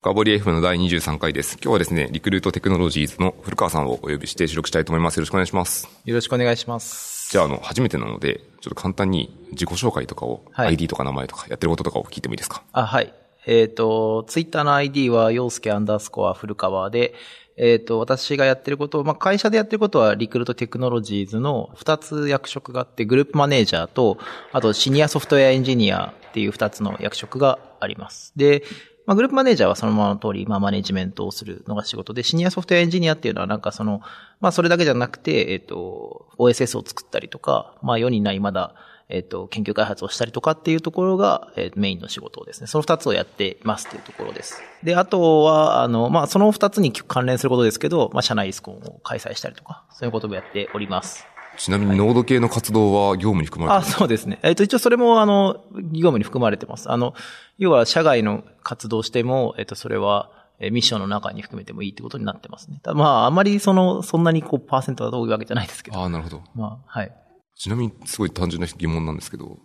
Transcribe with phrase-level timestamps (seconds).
[0.00, 1.54] 深掘り F の第23回です。
[1.60, 5.16] 今日はですね、リクルートテクノロジーズの古川さんをお呼びして収録したいと思います。
[5.16, 5.88] よろしくお願いします。
[6.04, 7.32] よろしくお願いします。
[7.32, 12.62] じゃあ、あの、初めてなので、ちょっと簡単に自己紹介とかを、はい ID とか名前とかやってることとかを聞いてもいいですか？
[12.70, 13.12] あ、はい。
[13.46, 17.14] えっ、と、ツイッターの ID は、陽介アンダースコア古川で、
[17.56, 24.18] えっ、と、私がやってること、まあ、会社でやってることは、リクルートテクノロジーズの2つ役職があって、グループマネージャーと、
[24.52, 28.32] あと、シニアソフトウェアエンジニアっていう2つの役職があります。
[28.36, 28.62] で、
[29.08, 34.02] まあ、グループマネージャーはそのままの通り、まあ、マネジメントをするのが仕事で、シニアソフトウェアエンジニアっていうのはなんかその、
[34.42, 38.74] まあ、それだけじゃなくて、えっ、と、OSS を作ったりとか、まあ、世にないまだ、
[39.08, 42.66] えっ、と、研究開発をしたりとかっていうところが、えーメインの仕事ですね。
[42.66, 44.60] その二つをやってますっていうところです。
[44.82, 51.26] で、あとは、あの、まあ、その二つに関連することですけど、まあ、社内イスコンを開催したりとか、そういうこともやっております。
[51.58, 54.38] ちなみに、ノード系の活動は業務に含まれあ、ているそうですね。
[54.42, 56.90] えっ、と、一応それも、あの、業務に含まれてます。
[56.90, 57.14] あの、
[57.58, 60.30] 要は、社外の活動しても、えっ、と、それは、
[60.60, 62.80] えーミッションの中に含めてもいいってことになってますね。
[62.82, 66.00] ただまあ、あまりその、そんなにこう、パーセントが多いわけじゃないですけど。
[66.00, 66.42] ああ、なるほど。
[66.54, 67.12] まあ、はい。
[67.54, 69.58] ちなみに、すごい単純な疑問なんですけど、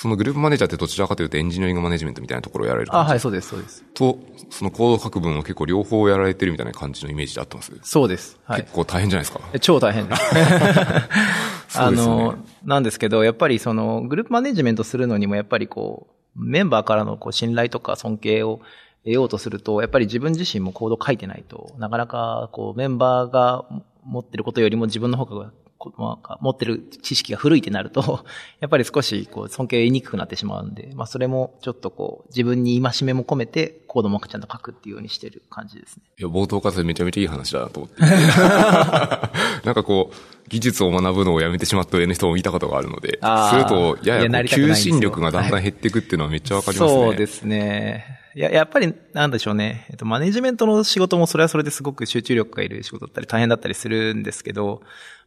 [0.00, 3.82] そのグループマネージャーってどちらかというとエンジニアリングマネジメントみたいなところをやられるあ、はい、そうです、そうです。
[3.94, 8.38] と、そのコード書く分を結構両方やられてるみたいな感じのイメージであってます、そうです。
[8.44, 8.74] はい結。
[8.74, 9.40] 構大変じゃないですか？
[9.52, 10.22] え超大変です。
[11.82, 18.60] あの、なんですけど、やっぱりその、グループマネジメントするのにも、やっぱりこう、メンバーからのこう信頼とか尊敬を
[19.02, 23.64] 得ようとすると、やっぱり自分自身もコード書いてないと、なかなかこう、メンバーが
[24.04, 25.50] 持ってることよりも自分の方が、
[25.96, 28.24] まあ持ってる知識が古いってなると、
[28.60, 36.02] やっぱり少しこう尊敬にくくなってしまうんで、まあそれもちょっとこう自分に戒めも込めてコードもちゃんと書くっていうようにしてる感じですね。
[36.18, 38.02] いや、冒頭からめちゃめちゃいい話だなと思って。
[39.64, 47.00] なんかこう、技術を学ぶのをやめてしまった上の人も見たことがあるので、すると、やいや求心力がだんだん減っていくっていうのはめっちゃわかりますね。
[47.04, 48.18] そうですね。
[48.40, 49.86] や、やっぱり、なんでしょうね。
[49.90, 54.80] えっと、マネジメントの仕事もそれはそれですごく集中力がいる仕事だったり大変だったりするんですけど、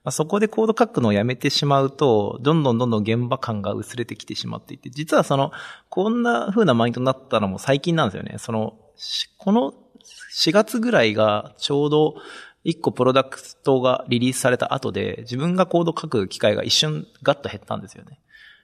[0.04, 5.52] まあ、そこでコード書くのをやめてしまうと、どんどんどんどん現場感が薄れてきてしまっていて、実はその、
[5.90, 8.36] こんな風なマインドになったのも最近なんですよね。
[8.38, 8.76] その、
[9.38, 9.74] この
[10.34, 12.16] 4月ぐらいがちょうど
[12.66, 18.20] 1個プロダクトがリリースされた後で、自分がコード書く機会が一瞬ガッと減ったんですよね。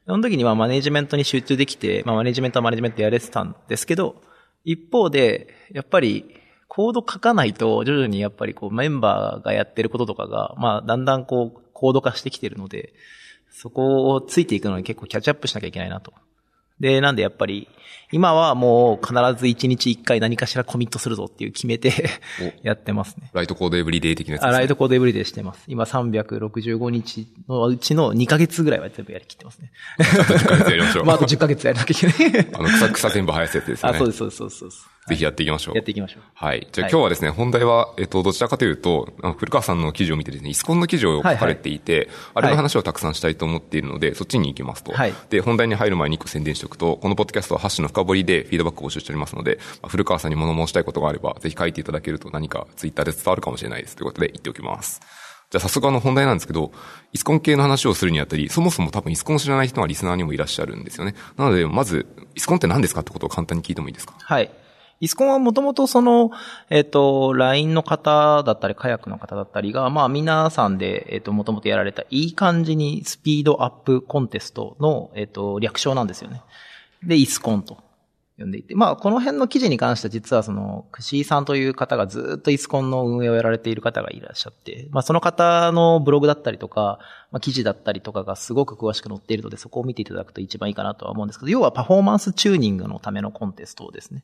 [0.06, 4.16] その時にはマネジメントに集中できて、まあマネジメントはマネジメントやれてたんですけど、
[4.68, 6.26] 一方で、やっぱり
[6.68, 12.94] コード書かないと徐々にやっぱりこうメンバーがやってることとかが、まあだんだんこうコード化してきてるので、
[13.50, 16.14] そこをついていくのに結構キャッチアップしなきゃいけないなと。
[16.80, 17.68] で、なんでやっぱり、
[18.12, 21.92] 今はもう必ず1日1回何かしらコミットするぞっていう決めて
[22.64, 23.30] やってますね。
[23.34, 24.60] ライトコードエブリデイ的なやつあ、です、ね。
[24.60, 25.64] ライトコードエブリデイしてます。
[25.68, 29.72] 今365日のうちの2ヶ月ぐらいは全部やりきってますね。
[30.00, 31.04] 10ヶ月やりましょう。
[31.06, 32.48] まあ、あと10ヶ月やらなきゃいけない。
[32.54, 33.94] あの、草、草全部生やすやつですね。
[33.98, 34.97] そうです、そうです、そうですそうです。
[35.08, 35.76] ぜひやっていきましょう。
[35.76, 36.24] やっていきましょう。
[36.34, 36.68] はい。
[36.72, 44.92] じゃあはい今日はですね、本題は、えっと、どちらかというと、古川さんの記事を見てですね、イスコンの記事を書かれていて、あれの話をたくさんしたいと思っているので、そっちに行きますと。
[44.92, 53.96] はいで、本題に入る前に一個宣伝しておくと、このポッドキャストはハッシュの深掘りでフィードバックを募集しておりますので、まあ古川さんに物申したいことがあれば、ぜひ書いていただけると何かツイッターで伝わるかもしれないです。
[53.96, 55.02] ということで言っておきます。
[55.50, 56.74] じゃあ早速あの本題なんですけど、
[57.14, 61.16] イスコン系の話をするにあたり、そもそも多分イスコンを知らない人がリスナーにもいらっしゃるんですよね。
[61.38, 64.14] なので、まず、イスコンって何ですかってことを簡単に聞いてもいいですか？
[64.20, 64.52] はい。
[65.00, 66.32] イスコンはもともとその、
[66.70, 76.42] えっ、と、LINE の方だったり、カヤックの方だったりが、まあ皆さんで、えっ、と、もともとやられたいい感じにスピードアップコンテストの、えっ、と、略称なんですよね。
[77.04, 77.78] で、イスコンと
[78.40, 87.00] 呼んでいて、まあこの辺の記事に関しては実はその、クシーさんという方がずっとイスコンの運営をやられている方がいらっしゃって、まあその方のブログだったりとか、
[87.32, 94.24] まあ記事だったりとかがすごく詳しく載っているので、そこを見ていただくと一番いいかなとは思うんですけど、要はパフォーマンスチューニングのためのコンテストですね。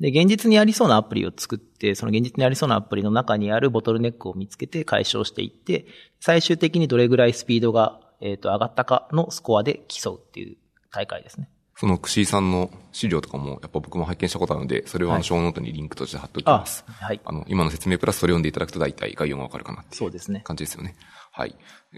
[0.00, 5.86] で、現実にありそうなアプリを作って、その現実にありそうなアプリの中にあるボトルネックを見つけて解消していって、
[6.20, 10.56] 最終的にどれぐらいスピードが、えっ、と、上がったかのスコアで競うっていう
[10.90, 11.48] 大会ですね。
[11.76, 16.84] その串井さんの資料とかも、やっぱ僕も拝見したことあるので、それをあの、はいショーノートにリンクとして貼っておきます。
[16.86, 17.20] はい。
[17.24, 20.42] あの、今の説明プラスそれを読んでいただくと大体概要がわかるかなっていうそうですね。
[20.44, 20.94] 感じですよね。
[21.32, 21.56] はい。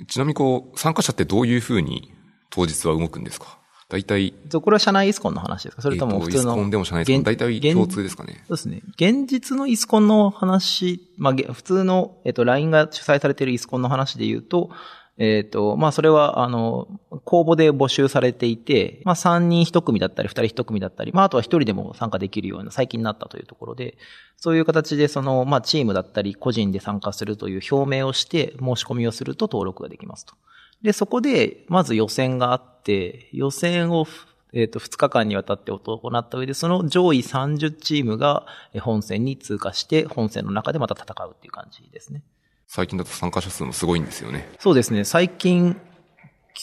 [0.08, 2.12] ちなみにこう、参加者ってどういうふうに
[2.50, 3.58] 当日は動くんですか？
[3.88, 5.82] 大体、これは社内イスコンの話ですか？
[5.82, 6.52] それとも普通の。
[6.52, 8.82] イスコンでも社内イスコン現大体現共通ですかねそうですね。
[8.96, 14.70] 現実のイスコンの話、まあ、げ普通の、えっ、と、LINE が主催されているイスコンの話で言うと、
[15.18, 16.88] えっ、と、まあ、それは、あの、
[17.24, 23.96] 公募で募集されていて、まあ、3人1組だったり、2人1組だったり、まあ、あとは1人でも参加できるような、最近になったというところで、
[24.36, 30.34] そういう形で、その、まあ、チームだったり、個人で参加するという表明をして、申し込みをすると登録ができますと。
[30.82, 34.06] で、そこで、まず予選があって、予選を、
[34.52, 38.46] えっ、と、2日間にわたって行った上で、その上位30チームが
[38.80, 42.22] 本戦に通過して、本戦の中でまた戦うっていう感じですね。
[42.66, 44.48] 最近だと参加者数もすごいんですよね。
[44.58, 45.04] そうですね。
[45.04, 45.76] 最近、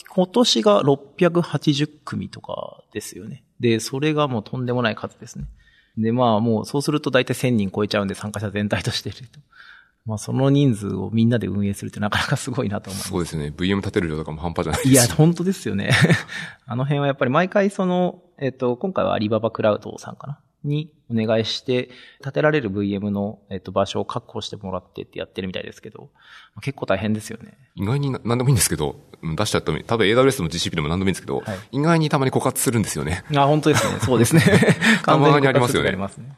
[0.09, 3.43] 今年が680組とかですよね。
[3.59, 5.45] で、それがもうとんでもない数ですね。
[5.97, 9.39] で、まあもうそうすると大体1000人超えちゃうんで参加者全体としてると。
[10.05, 13.09] まあその人数をみんなで運営するってなかなかすごいなと思います。
[13.09, 13.53] そうですね。
[13.55, 15.91] VM 立てる量とかも半端じゃないですいや、本当ですよね。
[16.65, 20.39] あの辺はやっぱり毎回その、えっ、と、今回はアリババクラウドさんかな？
[20.63, 21.89] にお願いして、
[22.23, 26.09] 建てられる VM の、えっと、場所を確保してもらってってやってるみたいですけど、
[26.61, 27.57] 結構大変ですよね。
[27.75, 33.23] 意外に何でもいいんですけど、出しちゃった多分 AWS の GCP でも何でもいいんですけど、はい、意外にたまに枯渇するんですよね。
[33.35, 33.99] あ、本当ですね。
[34.01, 34.41] そうで すね。
[35.03, 35.89] たまにありますよね。
[35.89, 36.35] ありますね。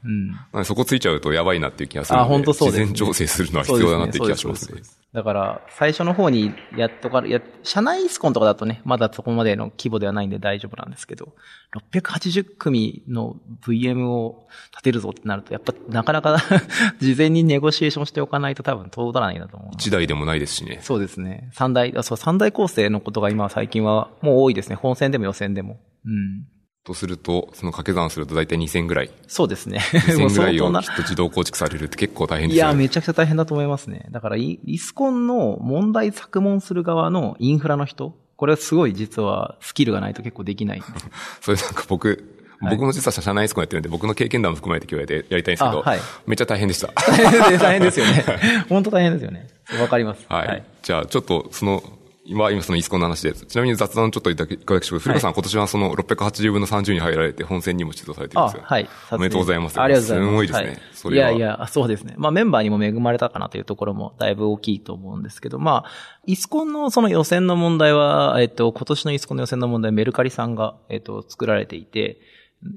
[0.54, 0.66] うん。
[0.66, 4.82] そこついちゃうとやばいなっていう気がするので、あ、本当そうです、ね、事前調整するのは必要だなっていう気がしますね。
[5.14, 11.34] だから、最初の方にやっとか、や、社内イスコンとかだとね、まだそこまでの規模ではないんで大丈夫なんですけど、
[11.74, 16.38] 680組の VM を立てるぞってなると、やっぱなかなか
[17.00, 19.69] 事前にネゴシエーションしておかないと多分通らないなと思う。
[19.74, 20.80] 一台でもないですしね。
[20.81, 21.50] そうですね。
[21.54, 24.75] 三台、あ、そう、三台構成のことが今最近はもう多いですね。
[24.75, 25.80] 本戦でも予選でも。
[26.06, 26.46] うん。
[26.86, 29.10] とすると、その掛け算すると大体2000ぐらい。
[29.28, 29.80] そうですね。
[29.92, 32.72] 2000ぐらいをきっと自動構築されるって結構大変ですよね。
[32.72, 34.07] いや、めちゃくちゃ大変だと思いますね。
[34.12, 40.84] だからイ、イスコンの問題作問する側のインフラの人、これはすごい実はスキルがないと結構できない。
[41.42, 46.88] それなんか僕、僕も実は社内イスコンやってるんで、僕の経験談も含まれて今日ややりたいんですけど、はい、めっちゃ大変でした。
[47.60, 48.25] 大変ですよね。
[48.69, 49.48] 本当大変ですよね。
[49.80, 50.25] わかります。
[50.30, 50.48] はい。
[50.48, 51.84] はい、じゃあ、ちょっとその
[52.28, 55.00] 今、今そのイスコンの話で、ちなみに雑談ちょっといただきましょう。
[55.00, 58.63] 古川さん、今年はその680分の30に入られて本戦にも出場されてるんですよ。
[58.66, 58.90] はい。
[59.12, 59.80] おめでとうございます。
[59.80, 60.30] ありがとうございます。
[60.31, 60.68] すごいですね。
[61.04, 62.16] はい、いやいや、そうですね。
[62.18, 65.92] まあメンバーにも恵まれたかなというところもだいぶ大きいと思うんですけど、まあ、
[66.25, 72.19] イスコンのその予選の問題は、えっと、今年のイスコンの予選の問題、メルカリさんが、えっと、作られていて、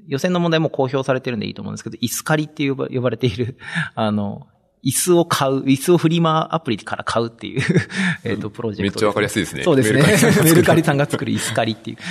[0.07, 3.57] 予選の問題も公表されてるんでいいと思うんですけど、イスカリって呼ば呼ばれている、
[3.95, 4.47] あの、
[4.83, 7.61] 椅子を買う、椅子をフリマアプリから買うっていう
[8.23, 9.63] えっと、プロジェクト、めっちゃわかりやすいですね。
[9.63, 10.43] そうですね。
[10.43, 11.97] メルカリさんが作る椅子借りっていう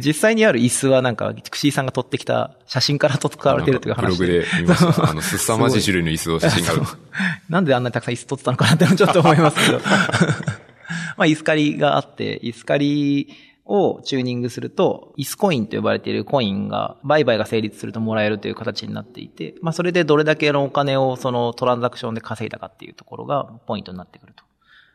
[0.00, 5.10] 実際にある椅子はなんか、クシーさんが撮ってきた写真から撮使われてるという話ブログで見ました。
[5.10, 6.82] あの、すさまじい種類の椅子を写真がある。
[7.48, 9.80] なんであんなにたくさん椅子撮ってたのかなってちょっと思いますけど。
[11.16, 13.34] まあ、椅子借りがあって、椅子借り
[13.66, 24.44] をチューニングすると、イスコインと呼ばれているコインが、売買が成立するともらえるという形になっていて、まあそれでどれだけのお金をそのトランザクションで稼いだかっていうところがポイントになってくると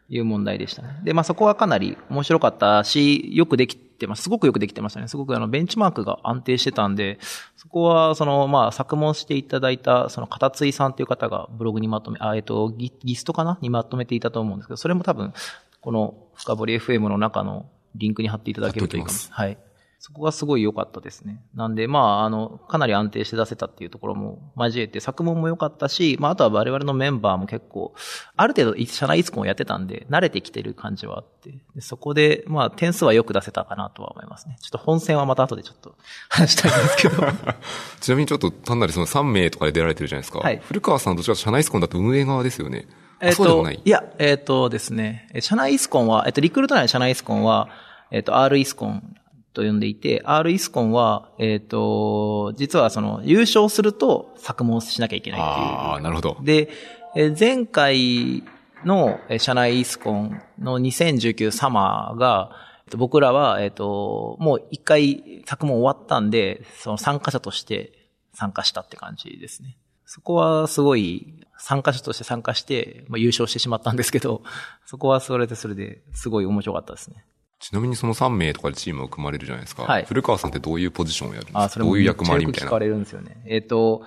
[0.10, 1.02] いう問題でしたね。
[1.04, 4.24] で、まあそこはかなり面白かったし、よくできてます。
[4.24, 5.08] すごくよくできてましたね。
[5.08, 7.20] すごくあのベンチマークが安定してたんで、
[7.58, 13.60] そこはそのまあ作問していただいたその片津さんという方がブログにまとめ、あ、えっとギ、ギストかな？
[13.62, 15.34] にまとめていたと思うんですけど、それも多分
[15.82, 19.18] この深掘り FM の中のリンクに貼っていただけるといいかも。
[19.30, 19.58] はい。
[20.04, 21.44] そこがすごい良かったですね。
[21.54, 27.94] なんで、まあ、あの、かなり安定して出せたっていうところも交えて、作文も良かったし、まあ、あとは我々のメンバーも結構、
[28.36, 34.58] ある程度、社内イスコンをやってたんで、慣れてきてる感じはあって、でそこで、まあ、点数はよく出せたかなとは思いますね。
[34.60, 35.96] ちょっと本戦はまた後でちょっと
[36.30, 37.18] 話したいんですけど。
[38.02, 40.40] ちなみにちょっと単なるその3名とかで出られてるじゃないですか。
[40.40, 40.60] はい。
[40.66, 42.88] 古川さんどちらか社内イスコンだと運営側ですよね。
[43.20, 47.70] えっ、ー、と、いや、えっ、ー、とですね、社内イスコンは、えっ、ー、と、リクルート内の社内イスコンは、
[48.10, 49.16] えっ、と、R イスコン
[49.54, 55.56] と呼んでいて、R イスコンは、えっ、と、実はその、優勝すると作問しなきゃいけないっていう。
[55.66, 56.38] ああ、なるほど。
[56.42, 56.70] で、
[57.16, 58.44] え前回
[58.86, 62.52] の社内イスコンの2019サマーが、
[62.98, 69.78] 僕らは、えっ、と、もう一回作問終わったんで、その参加者として参加したって感じですね。
[70.06, 74.42] そこはすごい参加者として参加して、まあ、優勝してしまったんですけど、
[74.86, 77.24] そこはそれでそれですごい面白かったですね。
[77.62, 79.84] ちなみにその3名とかでチームを組まれるじゃないですか。
[79.84, 80.06] はい。
[80.06, 81.64] 古川さんってどういうポジションをやるんですか？
[81.64, 82.68] あ、それもどういう役回りみたいな？
[82.68, 83.42] 聞かれるんですよね。
[83.46, 84.04] えっ、ー、と、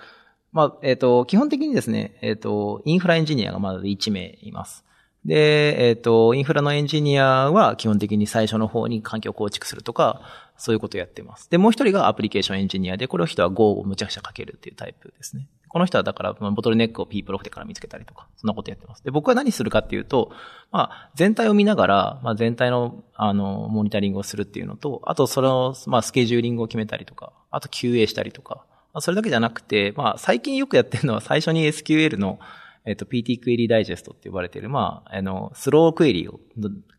[0.52, 4.84] まあ、えっ、ー、と、基本的にですね、えっ、ー、と、インフラエンジニアがまだ1名います。
[5.24, 10.20] で、えっ、と、インフラのエンジニアは基本的に最初の方に環境を構築するとか、
[10.56, 11.48] そういうことをやってます。
[11.50, 15.48] で、もう一人がアプリケーションエンジニアで、これを人は Go をむちゃくちゃ書けるっていうタイプですね。
[15.74, 19.02] この人はだから、ボトルネックをピープロフテから見つけたりとか、そんなことやってます。
[19.02, 20.30] で、僕は何するかっていうと、
[20.70, 32.38] まあ、全体を見ながら、まあ、全体の、あの、モニタリングをするっていうのと、あと、その、まあ、スケジューリングを決めたりとか、あと QA したりとか、まあ、それだけじゃなくて、まあ、最近よくやってるのは最初に SQL の、
[32.86, 36.38] えっと、PT クエリダイジェストって呼ばれている、まあ、あの、スロークエリを、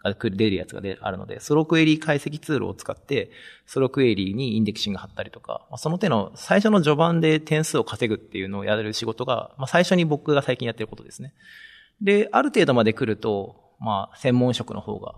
[0.04, 3.30] が出るやつがあるので、スロークエリ解析ツールを使って、
[3.68, 11.34] スロークエリにインデクシング貼ったりとか、まあ、その手の最初の序盤で点数を稼ぐっていうのをやる仕事が、まあ、最初に僕が最近やってることですね。
[12.02, 15.16] で、ある程度まで来ると、まあ、専門職の方が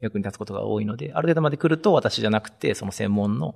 [0.00, 3.54] 役に立つことが多いので、ある程度まで来ると私じゃなくて、その専門の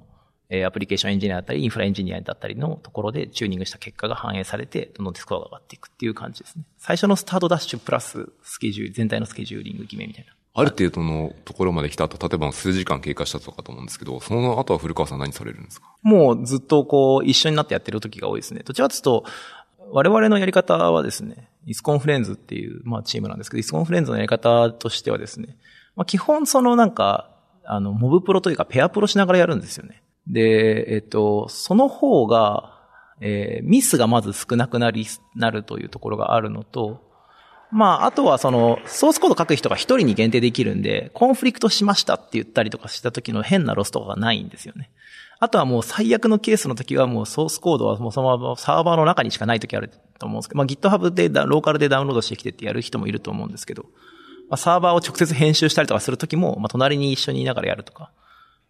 [0.48, 6.64] えー、アプリケーションエンジニアだったり、インフラエンジニアだったりのところでチューニングした結果が反映されて、どんどんスコアが上がっていくっていう感じですね。
[6.78, 10.32] 最初のスタートダッシュプラススケジュール、全体のスケジューリング決めみたいな。
[10.54, 15.96] ある程度のところまで来た後、例えば数時間経過したとかと思うんですけど、その後は古川さん何されるんですか？
[16.02, 18.60] もうずっとこう、一緒になってやってる時が多いですね。
[18.62, 19.24] どちらかというと、
[19.92, 25.56] 我々のやり方はですね、 ISUCON フレンズっていう、まあチームなんですけど、 ISUCON フレンズのやり方としてはですね、
[25.96, 27.30] まあ基本そのなんか、
[27.64, 30.01] あの、モブプロというかペアプロしながらやるんですよね。
[30.26, 32.80] で、えっと、その方が、
[33.20, 37.10] えー、ミスがまず少なくなり、なるというところがあるのと、
[37.70, 44.90] まあ、あとはその、ソースコード書く人が一人に限定できるんで、コンフリクトしましたって言ったりとかした時の変なロスとかがないんですよね。
[45.40, 53.82] あとはもう最悪のケースの時はもうソースコードはもうそのままサーバーの中にしかない時あると思うんですけど、まあ GitHub でローカルでダウンロードしてきてってやる人もいると思うんですけど、
[54.48, 58.12] まあサーバーを直接編集したりとかする時も、まあ隣に一緒にいながらやるとか、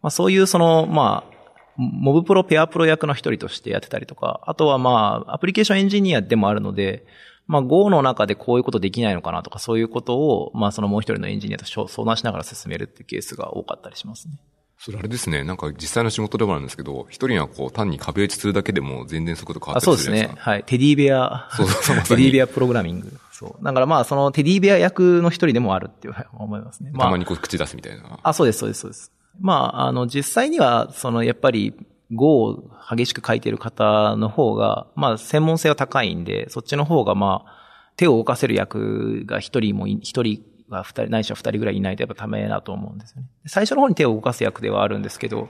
[0.01, 1.32] まあそういうその、まあ、
[1.77, 7.07] モブプロ、ペアプロ役の一人としてやってたりとか、あとはまあ、アプリケーションエンジニアでもあるので、
[7.47, 14.35] まあ Go の中でこういうことできないのかなとか、そういうことを、まあそのもう一人のエンジニアと相談しながら進めるっていうケースが多かったりしますね。
[14.79, 15.45] それあれですね。
[15.45, 20.33] なんか実際の仕事でもあるんですけど、一人はこう単に壁打ちするだけでも全然速度変わってるじゃないですか。
[20.33, 20.53] あそうですね。
[20.53, 20.65] はい。
[20.65, 21.49] テディベア。
[21.53, 22.03] そうそうそう。
[22.05, 23.13] テディベアプログラミング。
[23.31, 23.65] そう。
[23.65, 26.91] だからまあそのテディベア役の一人でもあるっていう思いますね。
[26.93, 28.19] まあ、たまにこう口出すみたいな。
[28.23, 29.13] あ、そうです、そうです、そうです。
[29.41, 31.75] まあ、あの、実際には、その、やっぱり、
[32.15, 37.63] 語を激しく書いてる方の方が、まあ、専門性は高いんで、そっちの方が、まあ、
[37.97, 43.29] 手を動かせる役が一人も、一人は二人、ないしは二人ぐらいいないとやっぱダメだと思うんですよね。
[43.47, 45.49] 最初の方に手を動かす役ではあるんですけど、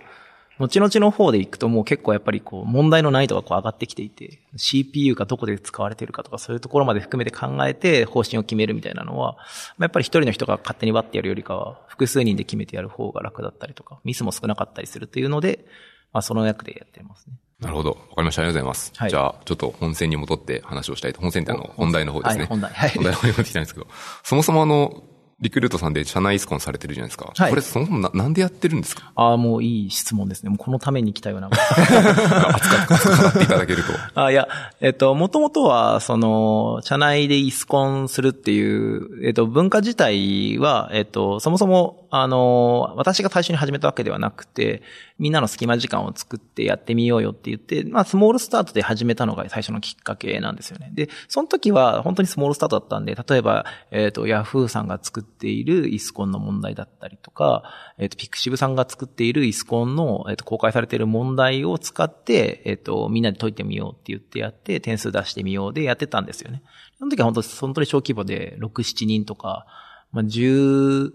[0.59, 9.37] 後々の方で行くともう結構やっぱりこう問題の難易度がこう上がってきていて、CPU がどこで使われているかとかそういうところまで含めて考えて方針を決めるみたいなのは、
[9.81, 15.65] やっぱり一人の人が勝手に割ってやるよりかは、複数人で決めてやる方が楽だったりとか、ミスも少なかったりするっていうので、
[16.13, 17.35] まあその役でやってますね。
[17.63, 17.91] なるほど。
[17.91, 18.43] わかりました。
[18.43, 18.93] ありがとうございます。
[18.97, 21.21] はい、じゃあ、ちょっと本線に戻って話をしたいと。
[21.21, 22.41] 本線ってあの、本題の方ですね。
[22.41, 22.73] はい、本題。
[22.73, 22.91] はい。
[22.91, 23.87] 本題の方に戻ってきたんですけど、
[24.25, 25.05] そもそもあの、
[25.43, 27.33] リクルートさんで社内イスコンされてるじゃないですか。
[27.37, 27.51] はい。
[27.51, 29.13] これそもそもななんでやってるんですか？
[29.17, 30.51] ああ、もういい質問ですね。
[30.51, 31.51] もうこのために来たような。
[31.53, 34.21] 熱くっていただけると。
[34.23, 34.47] あいや、
[34.81, 44.83] えっと、もともとは、その、社内でイスコンするっていう、えっと、文化自体は、えっと、そもそも、あの、私が最初に始めたわけではなくて、
[45.19, 50.91] みんなの隙間時間を作ってやってみようよって言って、まあ、スモールスタートで始めたのが最初のきっかけなんですよね。
[50.95, 57.65] で、その時は本当にスモールスタートだったんで、例えば、えっ、ー、と、ヤフーさんが作っている ISUCON の問題だったりとか、
[57.99, 66.63] えっ、ー、と、 pixiv さんが作っている ISUCON の、えっ、ー、と、公開されている問題を使って、えっ、と、みんなで解いてみようって言ってやって、点数出してみようでやってたんですよね。
[66.99, 69.67] その時は本当、本当に小規模で、6、7人とか、
[70.13, 71.13] まあ、10、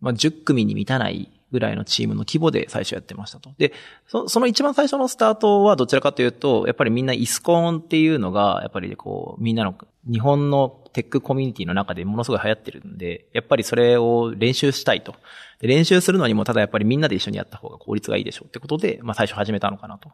[0.00, 3.50] まあ、10組に満たないぐらいのチームの規模で最初やってましたと。
[3.58, 3.72] で、
[4.06, 9.74] その一番最初のスタートはどちらかというと、やっぱりみんなイスコーンっていうのが、やっぱりこう、みんなの
[10.10, 15.14] 日本のテックコミュニティの中でものすごい流行ってるんで、やっぱりそれを練習したいと。
[15.60, 20.10] で練習するのにもただやっぱりみんなで一緒にやった方が効率がいいでしょうってことで、まあ最初始めたのかなと。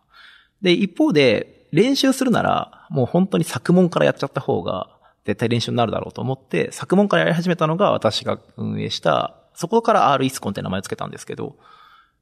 [0.62, 4.90] で、一方で、練習するなら、もう本当に作問からやっちゃった方が、
[5.24, 11.56] 絶対練習になるだろうと思って、作問からやり始めたのが私が運営したそこから R イスコンって名前を付けたんですけど、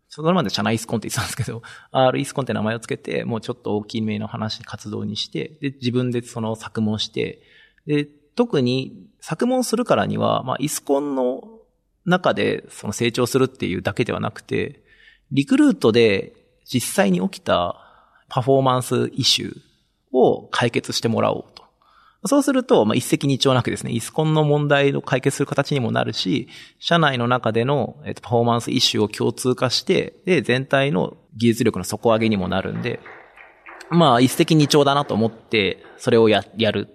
[0.09, 7.43] それまで社内イスコンって言ってたんですけど、 R イスコンって名前を付けて、もうちょっと大きめの話、活動にして、で、自分でその作問して、
[7.87, 8.05] で、
[8.37, 11.43] 特に作問するからには、まあ、イスコンの
[12.05, 14.85] 中でその成長するっていうだけではなくて、
[15.33, 17.81] リクルートで実際に起きた
[18.29, 19.59] パフォーマンスイシュー
[20.13, 21.64] を解決してもらおうと。
[22.27, 33.01] そうすると、まあ、一石二鳥なくですね、イスコンの問題を解決する形にもなるし、社内の中での、えっと、パフォーマンスイシュを共通化して、で、全体の技術力の底上げにもなるんで、
[33.91, 36.89] まあ、一石二鳥だなと思って、それをや、やる。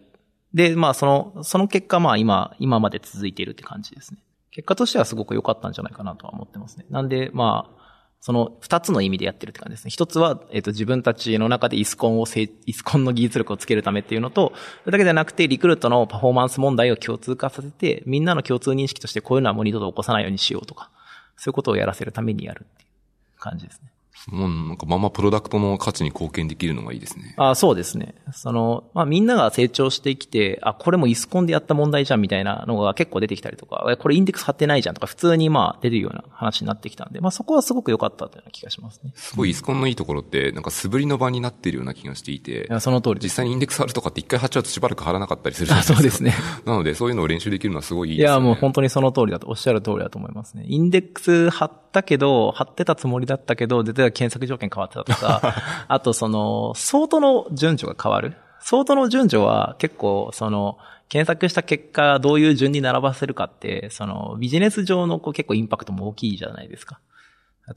[0.54, 4.20] で、まあ、その、その結果、まあ、今、今まで続いているって感じですね。
[4.52, 6.86] 結果としてはすごく良かったんじゃないかなとは思ってますね。
[6.90, 7.79] なんで、まあ、
[8.22, 9.92] その二つの意味でやってるって感じですね。
[9.92, 14.52] 一つは、えっ、と、自分たちの中でイスコンをせ、イスコンの技術力をつけるためっていうのと、
[14.84, 20.90] それだけじゃなくて、リクルートのパフォーマンス問題を共通化させて、みんなの共通認識としてこういうのはもう二度と起こさないようにしようとか、
[21.38, 23.90] そういうことをやらせるためにやるっていう感じですね。
[24.28, 27.34] もうなんかままプロダクトの価値に貢献できるのがいいですね。
[27.38, 28.16] あそうですね。
[28.34, 39.14] その、まあみんなが成長してきて、あ、これもイスコンでやった問題じゃんみたいなのが結構出てきたりとか、これインデックス貼ってないじゃんとか、普通にまあ出るような話になってきたんで、まあそこはすごく良かったというような気がしますね。
[39.16, 45.98] すごいイスコンのいいところって、なんか素振りの場になっているような気がしていて、いやその通り実際にインデックス貼るとかって一回貼っちゃうとしばらく貼らなかったりするじゃないですか。
[45.98, 46.34] そうですね。
[46.66, 48.32] なのでそういうのを練習できるのはすごいいいですね。
[48.32, 50.66] いやもう本当にその通りだと、おっしゃる通りだと思いますね。
[50.68, 58.36] インデックス貼ったけど、貼ってたつもりだったけど、絶では検索条件変わってたとか、 あとその、相当の順序が変わる。
[58.62, 60.78] 相当の順序は結構、その、
[61.10, 67.00] 検索した結果、どういう順に並ばせるかって、その、ビジネス上のこう結構インパクトも大きいじゃないですか。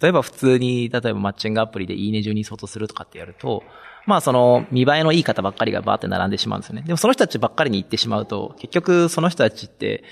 [0.00, 3.62] 例えば普通に、例えばマッチングアプリでいいね順に相当するとかってやると、
[4.06, 6.82] まあその見栄えのいい方ばっかりがバーって並んでしまうんですよね。
[6.82, 10.02] でもその人たちばっかりに行ってしまうと、結局その人たちって、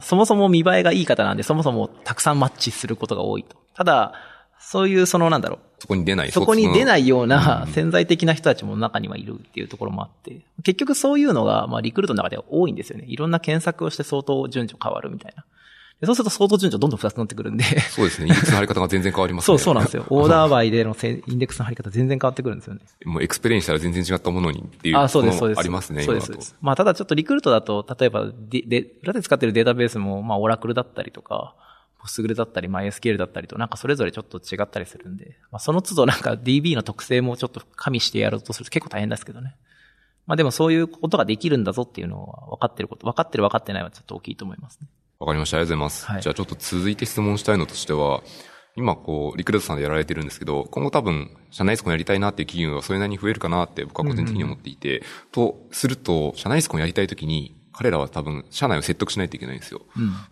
[0.00, 3.56] そもそも見栄えがいい方なんで、そもそもたくさんマッチすることが多いと。
[3.74, 4.12] ただ、
[4.60, 5.58] そういうそのなんだろう。
[5.80, 6.32] そこに出ない。
[6.32, 13.04] そこに出ないような潜在的な人たちも中にはいるっていうところもあって、結局そういうのが、まあリクルートの中では多いんですよね。
[13.06, 15.44] いろんな検索をして相当順序変わるみたいな。
[16.06, 18.28] そうすると相当順序どんどん複雑になってくるんでそうですね。
[18.28, 19.46] インデックスの貼り方が全然変わりますね。
[19.46, 20.04] そう、そうなんですよ。
[20.10, 22.80] ORDER BY でのインデックスの貼り方全然変わってくるんですよね。
[23.04, 24.96] もう EXPLAIN したら全然違ったものにっていう。
[24.96, 25.58] あ、そうです、そうです。
[25.58, 26.56] ありますね、そうです、そうです。
[26.60, 31.56] まあ、ただちょっとリクルートだと、例えば、で、で、裏で使ってるデータベースも、まあ、オラクルだったりとか、
[32.08, 39.56] ポスグレだったり、MySQL だったりと、なんかそれぞれちょっと違ったりするんで、まあ、その都度なんか DB の特性もちょっと加味してやろうとすると結構大変ですけどね。
[40.26, 44.88] まあでもそういうことができるんだぞっていうのは分かってること、分かってる分かってないはちょっと大きいと思いますね。
[45.18, 45.56] わかりました。
[45.56, 46.06] ありがとうございます。
[46.06, 48.22] はい、じゃあちょっと続いて質問したいのとしては、
[48.76, 59.82] 今こう、リクルートさんでやられてるんですけど、今後多分、社内スコンやりたいなっていう企業がそれなりに増えるかなって僕は個人的に思っていて、うんうん、とすると、社内スコンやりたいときに、彼らは多分、社内を説得しないといけないんですよ。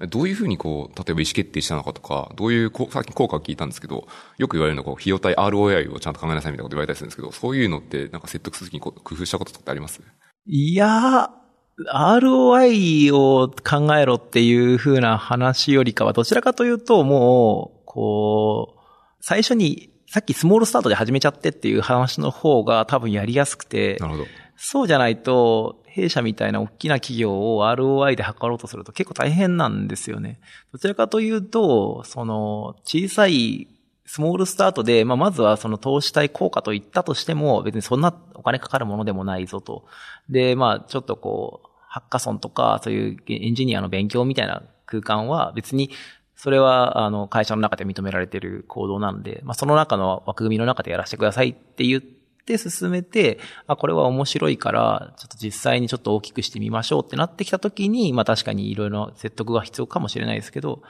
[0.00, 10.02] うん、どういうふうにこう、例えば意思決定したのかとか、どういう、さっき効果を聞いたんですけど、よく言われるのは、こう、費用対 ROI をちゃんと考えなさいみたいなこと言われたりするんですけど、そういうのって、なんか説得するときに工夫したことってあります？
[10.46, 18.80] いやー、ROI を考えろっていう風な話よりかは、どちらかというと、もう、こう、
[19.20, 24.26] 最初に、さっきスモールスタートで始めちゃってっていう話の方が多分やりやすくて、なるほど。
[24.56, 30.40] そうじゃないと、弊社みたいな大きな企業を ROI で測ろうとすると結構大変なんですよね。
[30.72, 33.68] どちらかというと、その、小さい
[34.06, 39.84] スモールスタートで、まあ、まずはその投資対効果と言ったとしても、別にそんなお金かかるものでもないぞと。
[40.28, 45.90] で、まあ、ちょっとこう、ハッカソンとか、そういうエンジニアの勉強みたいな空間は別に、
[46.36, 52.15] それは、あの、会社の中で認められている行動なんで、まあ、その中の枠組みの中でやらせてくださいって言って
[52.56, 60.82] 進めて、あ、これは面白いから、ちょっと実際にちょっと大きくしてみましょうってなってきたときに、まあ、確かにいろいろ説得が必要かもしれないですけど、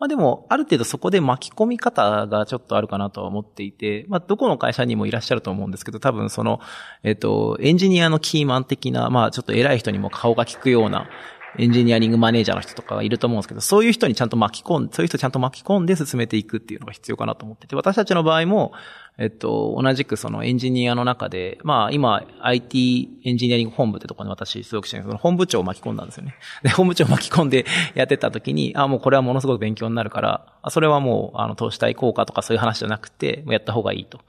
[0.00, 6.60] まあでも、ある程度そこで巻き込み方がちょっとあるかなとは思っていて、まあどこの会社にもいらっしゃると思うんですけど、多分その、
[7.04, 11.08] えっと、エンジニアのキーマン的な、まあちょっと偉い人にも顔が利くような、
[11.56, 18.72] エンジニアリングマネージャーの人とかがいると思うんですけど、そういう人にちゃんと巻き込んで、そういう人ちゃんと巻き込んで進めていくっていうのが必要かなと思ってて、私たちの場合も、
[19.16, 26.34] えっと、同じくそのエンジニアの中で、まあ今 IT エンジニアリング本部ってところに私所属してるんですけど、本部長を巻き込んだんですよね。
[26.62, 34.20] で、本部長を巻き込んで やってた時に、あ、もうこれはものすごく勉強になるから、それはもう、あの、投資対効果とかそういう話じゃなくて、やった方がいいと。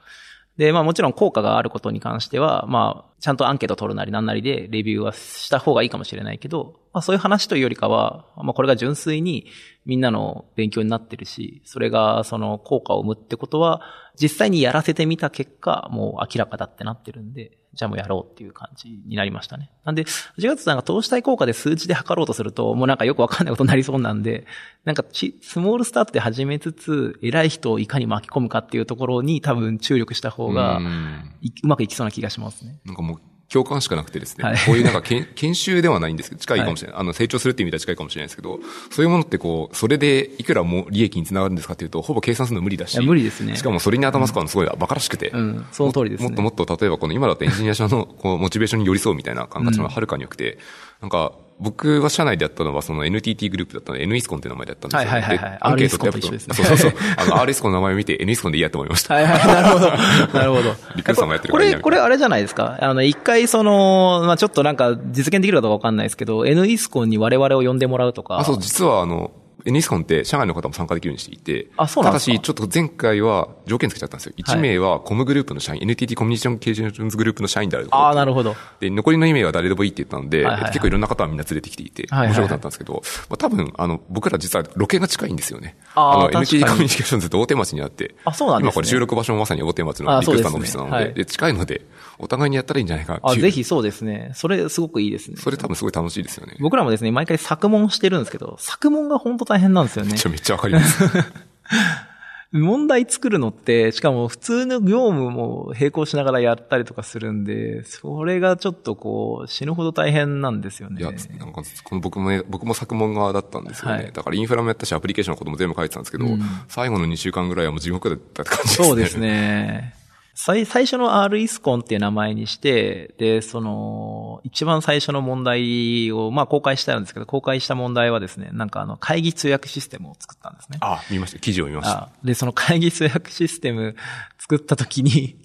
[0.56, 9.44] で、まあもちろん効果があることに関しては、まあ、ちゃんとアンケート取るなりなんなりでレビューはした方がいいかもしれないけど、まあそういう話というよりかは、まあこれが純粋に
[9.84, 13.82] みんなの勉強になってるし、それがその効果を生むってことは、
[14.18, 19.70] 実際にやらせてみた結果、もう明らかだってなってるんで、じゃあもうやろうっていう感じになりましたね。
[19.84, 24.46] なんで、4月さんが投資対効果で数値で測ろうとすると、もうなんかよくわかんないことになりそうなんで、
[24.86, 32.80] なんかち、スモールスタートで始めつつ、偉い人をいかに巻き込むかっていうところに多分注力した方が、うまくいきそうな気がしますね。
[32.86, 33.20] なんかもう
[33.52, 35.02] 共感しかなくてですね、はい、こういうなんか
[35.34, 38.58] 研修ではないんですけど、近いかもしれない、はい、あの、成長するっていう意味では近いかもしれないですけど、
[38.90, 43.56] そういうものってこう、それでいくらも利益につながるんですかっていうと、ほぼ計算するの無理だし、無理ですね。
[43.56, 46.28] しかもそれに頭使うのすごい馬鹿らしくて、うん、その通りですね。
[46.28, 50.58] もっともっと例えばこの今だとエンジニア社のこうモチベーションに寄り添うみたいな感覚がはるかに良くて、うん、
[51.02, 55.10] なんか、僕は社内でやったのはその NTT グループだったので N イスコンって名前でやったんですよ。
[55.10, 55.58] はいはいはい、はい。
[55.62, 56.92] アンケートってやっぱ、ね、そうそうそう。
[57.16, 59.14] あの R イスコンの名前を見て N イスコンでいいやと思いました。
[59.14, 59.90] はいはい、なるほど。
[60.38, 60.74] なるほど。
[60.96, 62.76] リクルートさんもやってるこれ、これあれじゃないですか？
[62.80, 68.38] あの、一回その、まあちょっとなんか実現できるかどうかわかんないですけど、N イスコンに我々を呼んでもらうとか。
[68.38, 72.32] あ、そう、実はあの、 N-ISUCON って社外の方も参加できるようにしていて、あ、そうなんですか？
[72.32, 74.34] ただし、ちょっと前回は条件つけちゃったんですよ。
[74.38, 78.54] 1名は Com グループの社員、はい、NTT コミュニケーションズグループの社員であるああ、なるほど。
[78.80, 85.76] で、残りの2名は誰でもいいって言ったので、はいはいはい、結構いろんな方はみんな連れてきていて、面白かったんですけど、はいはいはい、まあ、多分、あの、僕ら実はロケが近いんですよね。
[85.94, 88.68] あの、NTT コミュニケーションズって大手町にあって、あ、そうなんですね。
[88.68, 91.82] 今これ収録場所もまさに大手町のリクルートさんのオフィスなので、でねはい、で近いので、
[92.18, 94.32] お互いにやったらいいんじゃないかなあ、ぜひそうですね。
[94.34, 95.36] それすごくいいですね。
[95.38, 96.56] それ多分すごい楽しいですよね。
[96.60, 100.12] 僕らもですね、毎回作問してるんですけど、作問が本当大変なんですよね。
[100.12, 101.04] めっちゃめっちゃわかります。
[102.52, 111.00] 問題作るのって、しかも普通の業務も並行しながらやったりとかするんで、それがちょっとこう、死ぬほど大変なんですよね。
[111.00, 113.94] いや、なんか、この僕もね、僕も作問側だったんですよね。
[113.96, 118.86] はいだからインフラもやったし、アプリケーションのことも全部書いてたんですけど、うん最後の2週間ぐらいはもう地獄だった感じですね。
[118.86, 119.94] そうですね。
[120.38, 130.76] 最、最初の R イスコンっていう名前にして、で、その、一番最初の問題を、まあ公開したんですけど、公開した問題はですね、なんかあの、会議通訳システムを作ったんですね。
[130.82, 131.38] あ、見ました。
[131.38, 131.98] 記事を見ました。
[131.98, 133.96] あで、その会議通訳システム
[134.38, 135.38] 作った時に、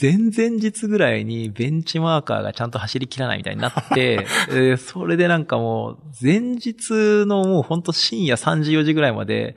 [0.00, 9.56] 前々日ぐらいにベンチマーカーがちゃんと走りきらないみたいになって、 えーそれでなんかもう、前日のもうほんと深夜3時4時ぐらいまで、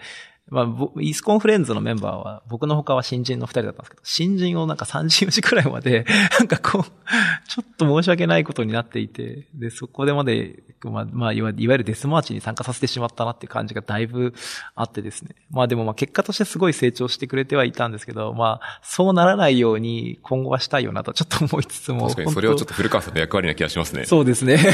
[0.49, 6.05] まあ、ぼイースコンフレンズのメンバーは、僕の他は新人の二人だったんですけど、新人をなんか3時4時くらいまで、
[6.37, 14.33] なんかこう、ちょっと申し訳ないことになっていて、で、そこでまで、まあ、まあ、いわゆるデスマーチに参加させてしまったなっていう感じがだいぶ
[14.75, 15.35] あってですね。
[15.49, 22.09] まあでもまあ結果としてすごい成長してくれてはいたんですけど、まあ、そうならないように今後はしたいよなとちょっと思いつつも。
[22.09, 22.65] 確かに、それはちょっと。
[22.65, 24.05] と古川さんの役割な気がしますね。
[24.05, 24.59] そうですね。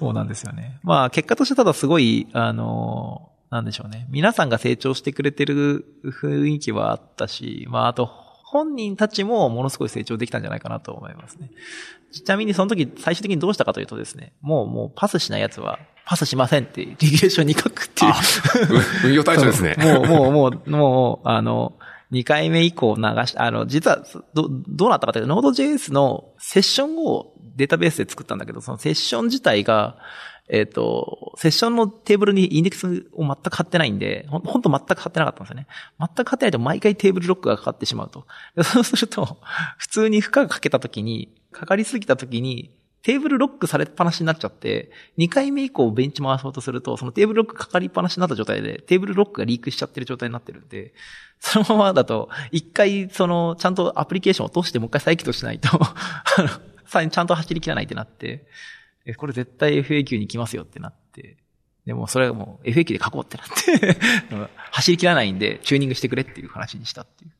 [0.00, 0.80] そうなんですよね。
[0.82, 4.06] まあ結果としてただすごい、あの、なんでしょうね。
[4.08, 11.50] 皆さんが成長してくれてる雰囲気はあったし、まああと、本人たちもものすごい成長できたんじゃないかなと思いますね。
[12.12, 18.12] ちなみにその時最終的にどうしたかというとですね、もうもうパスしない奴はパスしませんってリレーションに書くっていう。
[18.12, 19.76] う運用対象ですね。
[19.78, 21.74] もう、もう、もう、もう、あの、
[22.12, 29.98] 2回目以降流し、あの、実は、ど、どうなったかというと、Node.js のセッションをデータベースで作ったんだけど、そのセッション自体が、
[30.48, 35.68] えっ、と、セッションのテーブルにインデックスを全く貼ってないんで、ほんと全く貼ってなかったんですよね。
[36.00, 38.26] 全く貼ってないと毎回テーブルロックがかかってしまうと。
[38.64, 39.38] そうすると、
[39.78, 50.92] 普通に負荷がかけた時に、かかりすぎた時に、テーブルロックされっぱなしになっちゃって、2回目以降ベンチ回そうとすると、そのテーブルロックかかりっぱなしになった状態で、テーブルロックがリークしちゃってる状態になってるんで、
[51.38, 56.48] そのままだと、一回、その、ちゃんとアプリケーションを通してもう一回再起動しないと、あの、
[56.84, 58.46] さちゃんと走りきらないってなって、
[59.06, 61.36] え、これ絶対 FAQ に行きますよってなって、
[61.86, 63.98] でもそれはもう FAQ で書こうってなって、
[64.72, 67.32] 走りきらないんで、チューニングしてくれっていう話にしたっていう。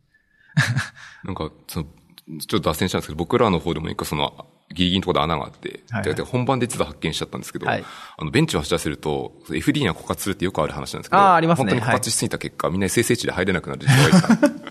[1.25, 1.87] なんか、その、
[2.39, 7.85] ちょっと脱線したんですけど、僕らの方でも一個その、ギリギリのところで穴があって、はいはいで本番で実は発見しちゃったんですけど、はい
[8.19, 14.71] あの、ベンチを走らせると、FD には枯渇するってよくある話なんですけど、あーありますね本当に枯渇しすぎた結果、みんな SSH で入れなくなる事情がいた。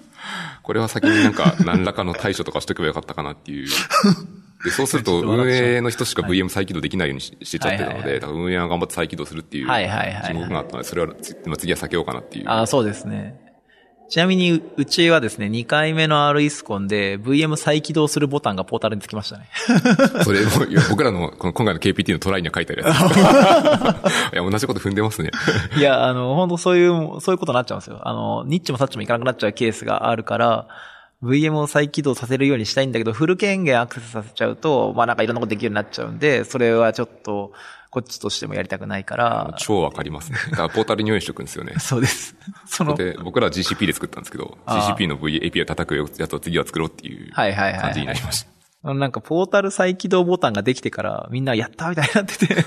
[0.64, 3.68] これは先になんか、何らかの対処とかしとけばよかったかなっていう。
[4.64, 12.46] で、そうすると、運営の人しか VM 再起動できないようにししてちゃってたので、運営が頑張って再起動するっていう、はいはいはいはい地獄があったので、それは次は避けようかなっていう。
[12.50, 13.49] あそうですね。
[14.10, 19.50] ちなみに、ううちはですね、2回目の R イスコンで VM 再起動するボタンがポータルにつきましたね。
[20.26, 24.34] それも、いや僕らの、この今回の KPT のトライには書いてあるやつ。
[24.34, 25.30] いや、同じこと踏んでますね。
[25.78, 28.00] いや、あの、本当そういう、そういうことになっちゃうんですよ。
[28.02, 30.67] あの、ニッチもサッチもいかなくなっちゃうケースがあるから、
[31.22, 37.52] VM を再起動させるようにしたいんだけど、フル権限アクセスさせちゃうと、まあなんかいろんなことできるようになっちゃうんで、それはちょっと、
[37.91, 40.38] こっちとしてもやりたくないから、超わかりますね。
[40.52, 41.73] だからポータルに用意しとくんですよね。
[41.82, 42.36] そうです。
[42.67, 48.93] その、で、僕らは GCP で作ったんですけど、GCP の VAPI を叩くやつを次は作ろうっていうはいはいはいはい感じになりました。
[48.93, 52.65] なんかポータル再起動ボタンができてから、みんなやったみたいになってて。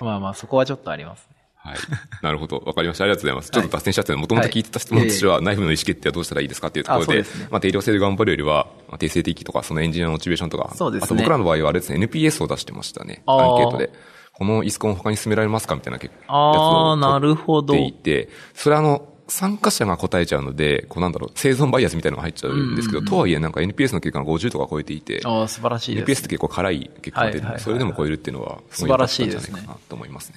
[0.04, 1.37] まあまあ、そこはちょっとありますね。
[1.68, 1.78] はい。
[2.22, 2.62] なるほど。
[2.64, 3.04] わかりました。
[3.04, 3.50] ありがとうございます。
[3.50, 13.22] ちょっと脱線しちゃったので、もともと聞いてた質問としては、内部の意思決定はどうしたらいいですかっていうところでまあ定量性で頑張るよりは、まあ定性的とか、そのエンジニアのモチベーションとか、そうですねあと僕らの場合はあれですね、NPS を出してましたね。
[13.26, 13.90] アンケートで。
[14.32, 30.36] このイスコン他に進められますかみたいなやつをなるほど取っていて、それあの、参加者が答えちゃうので、こうなんだろう、生存バイアスみたいなのが入っちゃうんですけど、とはいえなんか NPS の結果が50とか超えていて、ああ、素晴らしいです、NPS って結構辛い結果が出るので、それでも超えるっていうのは、素晴らしいですかなと思いますね。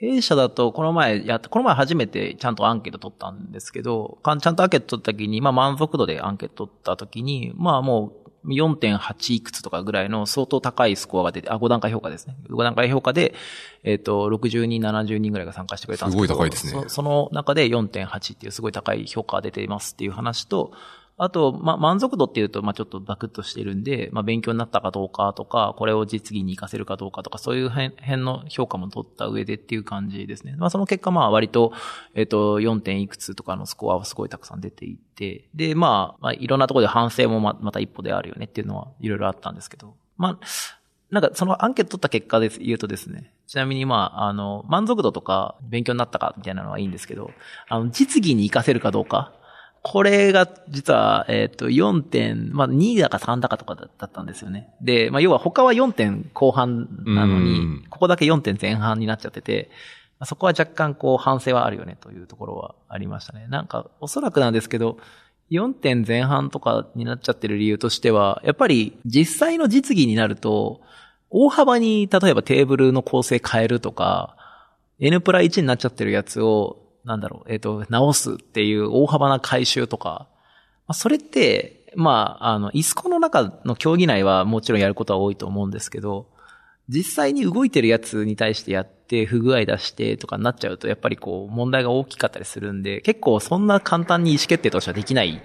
[0.00, 8.14] 弊社だと、この前やった、この前初めてちゃんとアンケート取ったんですけど、かちゃんとアンケート取った時に、まあ満足度でアンケート取った時に、まあも
[8.46, 12.34] う4.8いくつとかぐらいの相当高いスコアが出て、あ、5段階評価ですね。
[12.48, 13.34] 5段階評価で、
[13.84, 16.34] えっ、と、60人、70人ぐらいが参加してくれたんですけど。
[16.34, 20.72] すごい高いですねそその中で4.8っていうすごい高い評価が出ていますっていう話と、
[21.22, 30.56] あと、ま、満足度っていうと、ま、ちょっとバクッとしてるんで、ま、勉強になったかどうかとか、これを実技に活かせるかどうかとか、そういう辺の評価も取った上でっていう感じですね。
[30.56, 31.74] まあ、その結果、まあ、割と、
[32.14, 32.80] えっ、と、4.
[32.80, 40.46] 点いくつとかのスコアはすごいたくさん出ていて、で、まあ、まあ、いろんなところで反省もままた一歩であるよねっていうのはいろいろあったんですけど、まあ、
[41.10, 47.32] なんかそのアンケート取った結果で言うとですね、ちなみにまあ、あの、満足度とか勉強になったかみたいなのはいいんですけど、
[47.68, 49.32] あの、実技に活かせるかどうか、
[49.82, 54.68] これが実は、えっ、と、4点、まあ2だか3だかとかだったんですよね。
[54.82, 59.70] で、まあ要は他は4点後半なのうにん、ここだけ4点前半になっちゃってて、
[60.24, 63.46] そこは若干こう反省はあるよねというところはありましたね。
[63.48, 64.98] なんかおそらくなんですけど、
[65.50, 70.82] 4点前半とかになっちゃってる理由としては、やっぱり実際の実技になると、
[71.30, 74.36] 大幅に例えばテーブルの構成変えるとか、
[74.98, 80.28] N プラ1になっちゃってるやつを、なんだろう、えっ、ー、と、直すっていう大幅な回収とか、
[80.86, 86.26] まあ、それって、まあ、あの、イスコの中の競技内はもちろんやることは多いと思うんですけど、
[86.90, 95.40] 実際に動いてるやつに対してやって不具合出してとかになっちゃうとやっぱりこう問題が大きかったりするんで結構そんな簡単に意思決定としてはできない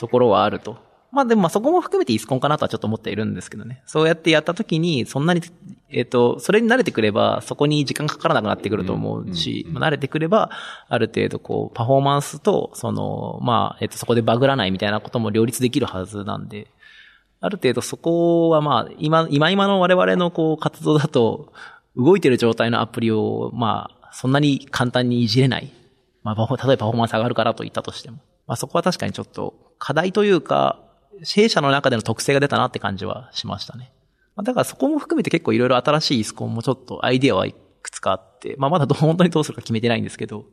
[0.00, 0.87] ところはあると。
[1.10, 3.82] まあでもまあそこも含めてイスコンかなとはちょっと思っているんですけどね。
[3.86, 5.40] そうやってやった時にそんなに、
[5.88, 10.50] えっ、ー、と、それに慣れてくればそこに時間かからなくなってくると思うし、まあ、慣れてくれば
[10.88, 16.68] ある程度こうパフォーマンスとその、まあ、えっ、ー、とそこでバグらないみたいなことも両立できるはずなんで、
[17.40, 21.52] ある程度そこはまあ、今、今今の我々のこう活動だと、
[21.96, 25.72] 動いてる状態のアプリを、まあ、そんなに簡単にいじれない。
[26.22, 28.18] まあ、例えばパフォーマンス上がるからと言ったとしても。
[28.46, 30.80] まあそこは確かにちょっと課題というか、
[31.24, 33.92] 弊社の中での特性が出たなって感じはしましたね。
[34.36, 40.46] まあ、だからそこも含めて結構いろいろ新しいイスコンもちょっとアイディアはいくつかあって、まあまだ 本当にどうするか決めてないんですけど、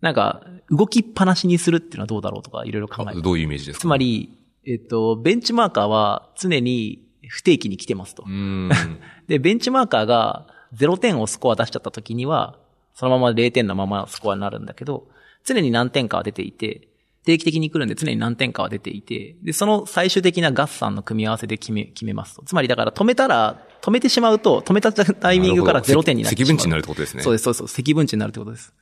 [0.00, 3.20] なんか動きっぱなしにするっていうのはどうだろうとかいろいろ考えて。
[3.22, 3.80] どういうイメージですか？
[3.82, 8.24] つまり、えっと、ベンチマーカーは常に不定期に来てますと。
[9.28, 12.58] で、ベンチマーカーが0点をスコア出しちゃった時には、
[12.94, 15.08] そのまま0点のままスコアになるんだけど、
[15.44, 16.88] 常に何点かは出ていて、
[17.24, 22.42] 定期的に来るんで常に何点かは出ていて、で、その最終的な合算の組み合わせで決め、決めますと。
[22.42, 26.46] つまりだから止めたら、止めてしまうと、止めたタイミングから0点になってしまう。
[26.46, 27.22] 積分値になるってことですね。
[27.22, 27.74] そうです、そうです。
[27.74, 28.72] 積分値になるってことです。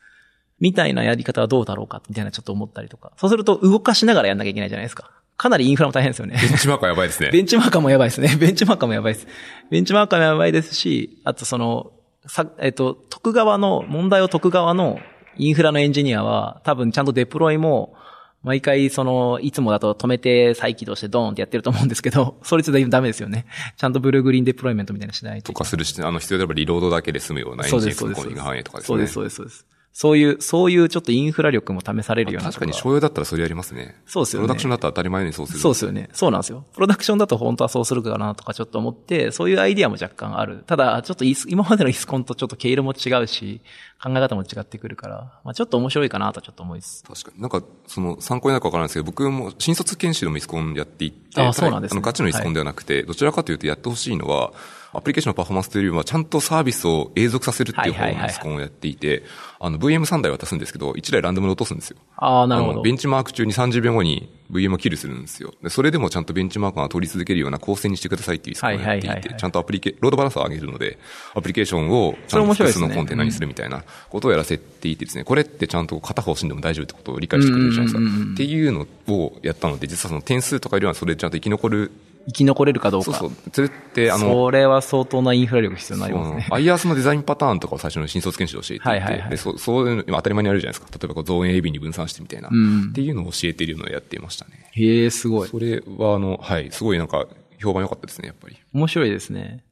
[0.60, 3.12] みたいなやり方はどうだろうか、みたいなちょっと思ったりとか。
[3.16, 5.10] そうすると動かしながらやんなきゃいけないじゃないですか。
[5.36, 6.36] かなりインフラも大変ですよね。
[6.40, 7.30] ベンチマーカーやばいですね。
[7.32, 8.36] ベンチマーカーもやばいですね。
[8.36, 9.26] ベンチマーカーもやばいです。
[9.70, 11.92] ベンチマーカーもやばいですし、あとその、
[12.26, 14.98] さ、えっと、解く側の、問題を解く側の
[15.36, 17.94] インフラのエンジニアは、多分ちゃんとデプロイも、
[18.42, 23.46] 毎回その、いつもだと止めて再起動してドーンってやってると思うんですけど、 それでダメですよね。
[23.76, 25.52] ちゃんとブルーグリーンデプロイメントみたいなしないと。
[25.52, 28.86] とかするし、あの、必要であればリロードだけで済むような nginx コンフィグ反映とかですね。
[28.86, 29.66] そうです、そうです、そうです。
[30.00, 32.50] そういう、そういうちょっとインフラ力も試されるような。
[32.50, 33.96] 確かに商用だったらそれやりますね。
[34.06, 34.46] そうですよね。
[34.46, 35.58] プロダクションだったら当たり前にそうする。
[35.58, 36.08] そうですよね。
[36.12, 36.66] そうなんですよ。
[36.72, 40.62] プロダクションだと本当はそうするかなとかちょっと思って、そういうアイディアも若干ある。
[40.68, 43.60] ただ、ちょっと今までのイスコンとちょっと毛色も違うし、
[44.02, 47.02] 考え方も違ってくるから、まあちょっと面白いかなとちょっと思います。
[47.02, 47.42] 確かに。
[47.42, 54.52] なんか、その、参考になるかわからないですけど、僕も新卒研修のイスコンやっていって、あそうなんです、ね、あの、ガチのイスコンではなくて、はい、どちらかというとやってほしいのは、
[54.92, 59.22] アプリケーションのパフォーマンスというよりは、ちゃんとサービスを永続させるっていう方のミスコンをやっていて、
[59.60, 61.98] あの、VM3 台渡すんですけど、1台ランダムで落とすんですよ。
[62.16, 62.82] ああ、なるほど。
[62.82, 65.52] ベンチマーク中に30秒後に VM をキルするんですよ。
[65.62, 70.98] で、それでもちゃんとベンチマークが取り続けるような構成にしてくださいっていうスコンをやっていて、ちゃんとアプリケ、ロードバランスを上げるので、
[71.34, 78.32] アプリケーションをちゃんと複数のコンテナにするみたいなことをやらせていてですね、これってちゃんと片方死んでも大丈夫ってことを理解してくれるじゃないですか。
[78.32, 81.90] っていうのをやったので、実はその点数とかよりはそれでちゃんと生き残る
[82.28, 83.12] 生き残れるかどうか。
[83.12, 83.50] そうそう。
[83.52, 86.46] それって、あの、それは相当なインフラ力必要になりますね。
[86.50, 90.98] アイアースのデザインパターンとかを最初の新卒研修で教えていて、はいはいはい、でそそういうの、当たり前にあるじゃないですか。
[90.98, 94.68] 例えばこうゾーン AB に分散してみたいな、うん、っていうのを教えているのをやっていましたね。
[94.72, 95.48] へえ、すごい。
[95.48, 97.26] それは、あの、はい、すごいなんか、
[97.60, 98.56] 評判良かったですね、やっぱり。
[98.74, 99.64] 面白いですね。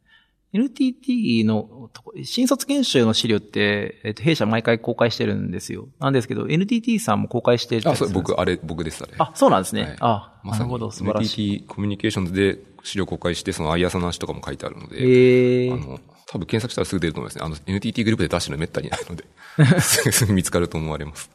[0.57, 1.90] NTT の
[2.25, 5.88] 新卒研修の資料って、えっと、弊社毎回公開してるんですよ。
[6.01, 9.12] なんですけど、NTT さんも公開してるあ、そう、僕、あれ、僕です、あれ。
[9.19, 9.83] あ、そうなんですね。
[9.83, 10.71] はい、あ、まさに。
[10.71, 11.51] なるほど、素晴らしい。
[11.57, 17.45] NTT コミュニケーションズで資料公開して、そのアイアサの話とかも書いてあるので、えあの、多分検索したらすぐ出ると思いますね。
[17.45, 19.25] あの、NTT グループで出してるのめったにないので、
[19.81, 21.31] すぐ見つかると思われます。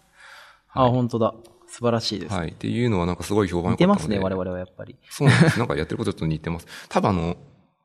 [0.67, 1.35] はい、あ、本当だ。
[1.67, 2.33] 素晴らしいです。
[2.33, 2.49] はい。
[2.49, 4.15] っていうのはなんかすごい評判良かったので。
[4.15, 4.97] 似てますね、我々はやっぱり。
[5.09, 5.59] そうなんです。
[5.59, 6.67] なんかやってることちょっと似てます。
[6.89, 7.37] 多分あの、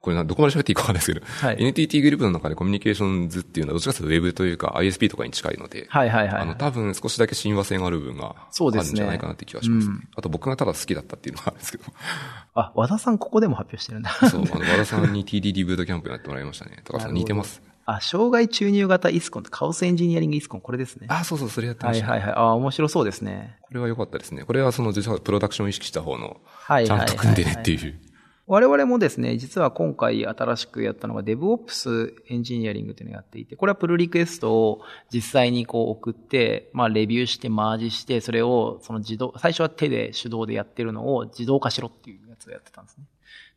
[0.06, 6.42] これどこまで喋っていいかわかんないですけど、はい、NTT グループの中でコミュニケーションズっていうのはどっちかというとウェブというか ISP とかに近いので、はいはいはい。
[6.42, 9.94] あの、多分少しだけ親和性がある部分があるんじゃないかなって気がしますね。
[9.96, 11.84] すねうん、あと僕がただ好きだったっていうのがあるんですけど。
[12.54, 14.10] あ、和田さんここでも発表してるんだ。
[14.30, 16.82] そう、あの、和田さんに TDD ブートキャンプやってもらいましたね。
[16.84, 17.60] 高橋さん似てます？
[17.86, 21.06] あ、障害注入型イスコンカオスエンジニアリングイスコン、これですね。
[21.08, 22.10] あ、そうそう、それやってました、ね。
[22.10, 22.38] はいはいはい。
[22.38, 23.56] あ、面白そうですね。
[23.62, 24.44] これは良かったですね。
[24.44, 26.40] これはその、実はプロダクションを意識した方の、
[26.84, 28.00] ちゃんと組んでねっていう。
[28.48, 34.82] 我々もですね、実は今回新しくやったのが DevOps エンジニアリングというのをやっていて、これはプルリクエストを
[35.12, 43.04] 実際にこう送って、まあレビューしてマージして、それをその自動、最初は手で手動でやってるのを自動化しろっていうやつをやってたんですね。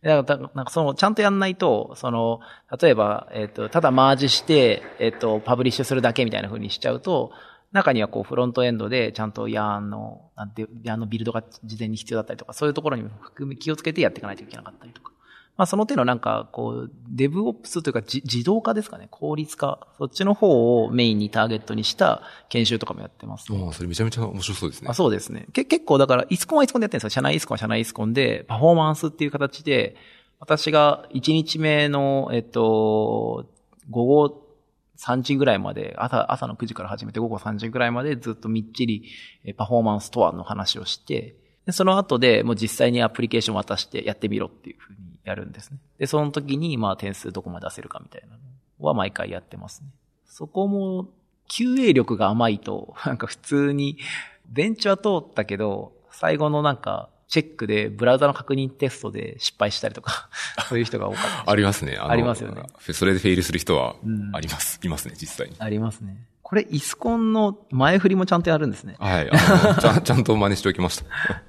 [0.02, 2.40] だから、なんかその、ちゃんとやんないと、その、
[2.82, 7.32] 例えば、えっ、と、ただマージして、えっ、と、パブリッシュするだけみたいな風にしちゃうと、
[7.72, 15.12] 中にはこうフロントエンドでちゃんとヤーンの、なんて、ヤーンのビルドが事前に必要だったりとか、そういうところにも含め気をつけてやっていかないといけなかったりとか。
[15.56, 19.08] まあその手のなんか、こう、デブオプスというか自動化ですかね。
[19.12, 19.88] 効率化。
[19.98, 23.62] そっちの方をメインにターゲットにした研修とかもやってます、ね。
[23.66, 24.88] ああ、それめちゃめちゃ面白そうですね。
[24.90, 25.48] あそうですね。
[25.52, 27.10] け結構だから、イスコンはイスコンでやってるんですよ。
[27.10, 29.98] 社内イスコンは社内イスコンで、パフォーマンスっていう形で、
[30.40, 33.46] 私が1日目の、えっと、
[33.90, 34.49] 午後
[35.00, 39.06] 3時ぐらいまで、朝、朝の9時から始めて午後3時ぐらいまでずっとみっちり
[39.56, 41.36] パフォーマンスとはの話をして、
[41.66, 45.78] でその後でもう実際にアプリケーション渡してやってみろっていうふうにやるんですね。
[45.98, 49.88] で、その時にまあ点数どこまで出せるかみたいなのは毎回やってますね。
[50.26, 51.08] そこも
[51.50, 53.98] QA 力が甘いと、なんか普通に
[54.48, 60.30] ベンチは通ったけど、最後のなんかチェックで、ブラウザの確認テストで失敗したりとか、
[60.68, 61.52] そういう人が多かった。
[61.52, 61.96] ありますね。
[61.96, 62.64] ありますよね。
[62.92, 63.96] それでフェイルする人は、
[64.34, 65.56] あります、うん、いますね、実際に。
[65.60, 66.26] ありますね。
[66.42, 68.96] これ、イスコンの前振りもちゃんとやるんですね。
[68.98, 69.30] はい。
[69.32, 71.06] あのちゃ ちゃんと真似しておきました。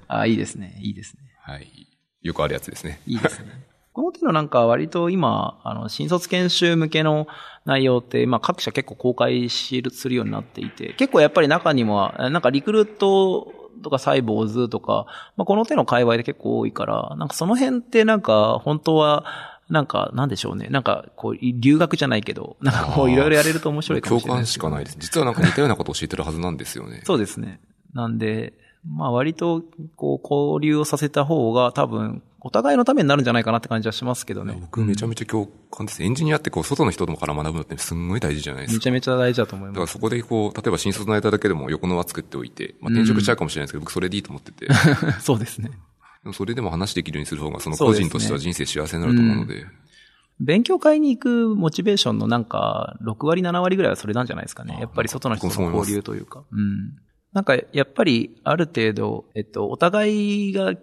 [0.08, 0.78] あいいですね。
[0.82, 1.22] いいですね。
[1.40, 1.88] はい。
[2.20, 3.00] よくあるやつですね。
[3.06, 3.64] いいですね。
[3.94, 7.26] この手のなんか割と今、あの、新卒研修向けの
[7.64, 19.24] 内容って、まあ各社結構公開するようになっていて、結構やっぱり中にも、なんかリクルートとかサイボーズとか、まあ、この手の界隈で結構多いから、なんかその辺ってなんか本当は、
[19.70, 20.66] なんか、なんでしょうね。
[20.68, 24.96] なんか、こう、留学じゃないけど、なんかこう、いろいろやれると面白いかもしれない、共感しかないです。
[24.98, 27.02] 実はなんか似たようなことを教えてるはずなんですよね。
[27.04, 27.60] そうですね。
[27.94, 28.52] なんで、
[28.84, 29.62] まあ割と、
[29.94, 34.56] こう、交流をさせた方が多分、お互いのためになるんじゃないかなって感じはしますけどね。
[34.60, 36.02] 僕めちゃめちゃ共感です。
[36.02, 38.76] エンジニアってこう、外の人ともから学ぶのってすんごい大事じゃないですか。
[38.78, 39.74] めちゃめちゃ大事だと思います。
[39.74, 44.68] だからそこでこう、例えば新卒の間だけでも横の輪作っておいて、まあ転職しちゃうかもしれないですけど、僕それでいいと思ってて。
[45.20, 45.70] そうですね。
[46.32, 49.66] それでも話できるようにする方が、その個人としては人生幸せになると思うので。
[50.38, 54.78] 勉強会に行くモチベーションのなんか、6割、7割ぐらいはそれなんじゃないですかね。
[54.80, 56.44] やっぱり外の人との交流というか。
[56.50, 56.96] うん。
[57.32, 60.74] なんか、やっぱり、ある程度、えっと、お互いが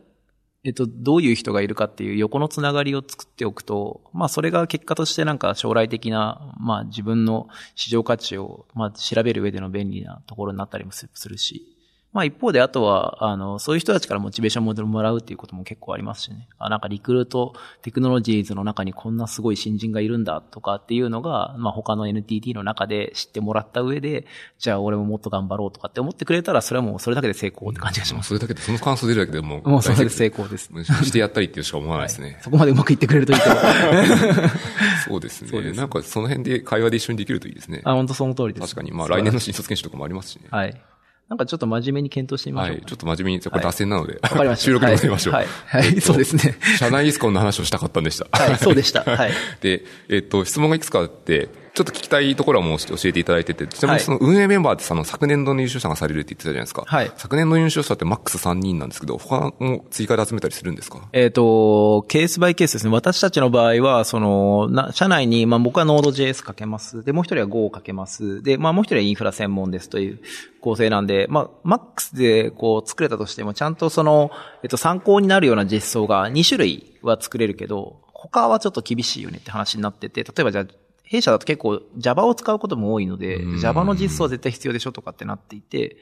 [0.63, 11.77] えっと、どういう人がいるかっていう横のつながりを作っておくと、まあそれが結果としてなんか将来的な、まあ自分の市場価値を、まあ調べる上での便利なところになったりもするし、
[12.13, 16.48] まあ一方であとは、あの、そういう人たちからモチベーションモデルもらうっていうことも結構ありますしね。
[16.58, 24.26] あ、なんかリクルートテクノロジーズの中にこんなすごい新人がいるんだとかっていうのが、まあ他の NTT の中で知ってもらった上で、
[24.58, 28.30] じゃあ俺ももっと頑張ろうとかって思ってくれたら、それはもうそれだけで成功って感じがします。
[28.30, 29.70] それだけで、その感想出るだけでもう。
[29.70, 30.72] もうそれで成功です。
[30.74, 32.32] してやったりっていうしか思わないですね。
[32.32, 33.56] はい、そこまでうまくいってくれるといいけど。
[35.08, 35.50] そうですね。
[35.50, 37.82] すなんかその辺で会話で一緒にできるといいですね。
[37.84, 38.62] あ、本当その通りです。
[38.62, 38.91] 確かに。
[38.91, 40.48] まあ来年の新卒研修とかもありますしね。
[40.50, 40.82] はい。
[41.30, 42.86] なんかちょっと真面目に検討してみましょう、はい。
[42.86, 44.66] ちょっと真面目に、これ脱線なので、はい、かりました。
[44.66, 45.34] 収録に戻りましょう。
[45.34, 45.48] はい。
[45.66, 46.56] はい、そうですね。
[46.80, 48.28] 社内イスコンの話をしたかったんでした。
[48.32, 49.04] はい、そうでした。
[49.12, 49.32] はい。
[49.60, 56.84] で、えっと、質問がいくつかあって、ちょっと聞きたいところはもう教えていただいてて、ちなみにその運営メンバーってその昨年度の優勝者がされるって言ってたじゃないですか。
[56.88, 57.12] はい。
[57.18, 61.08] 昨年度優勝者ってマックス3人なんですけど、他も追加で集めたりするんですか？
[61.13, 62.92] えっ、ー、と、ケースバイケースですね。
[62.92, 67.04] 私たちの場合は、その、な、社内に、まあ僕は Node.js かけます。
[67.04, 68.42] で、もう一人は Go をかけます。
[68.42, 70.20] で、まあもう一人はインフラ専門ですという
[70.68, 74.32] 構成なんで、まあ、マックスでこう作れたとしても、ちゃんとその、
[74.64, 80.66] えっと、参考になるような実装が2種類は作れるけど、他はちょっと厳しいよねって話になってて、例えばじゃあ、
[81.04, 85.96] 弊社だと結構 Java を使うことも多いので、Java の実装は絶対必要でしょとかってなっていて、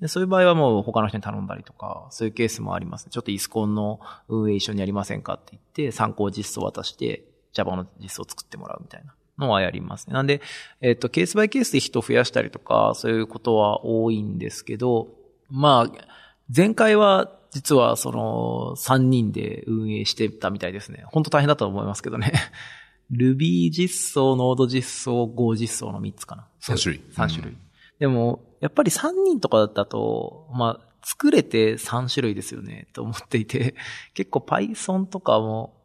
[0.00, 3.10] でそういう場合はもう他の人に頼んだりとか、そういうケースもあります、ね。
[3.10, 10.14] ちょっとイスコンの運営一緒にやりませんかって言って、参考実装を渡して、Java の実装を作ってもらうみたいなのはやりますね。
[10.14, 10.40] なんで、
[10.80, 15.08] えっ、と、ケースバイケースで人を増やしたりとか、そういうことは多いんですけど、
[15.50, 16.06] まあ、
[16.54, 21.04] 前回は実はその3人で運営してたみたいですね。
[21.06, 22.32] 本当大変だと思いますけどね。
[23.10, 26.46] Ruby 実装、Node 実装、Go 実装の3つかな。
[26.60, 27.02] 3種類。
[27.14, 27.52] 3種類。
[27.52, 27.58] うん、
[27.98, 33.76] でも、やっぱり3人とかだと、まあ、作れて3種類ですよね、と思っていて、
[34.14, 35.75] 結構 Python とかも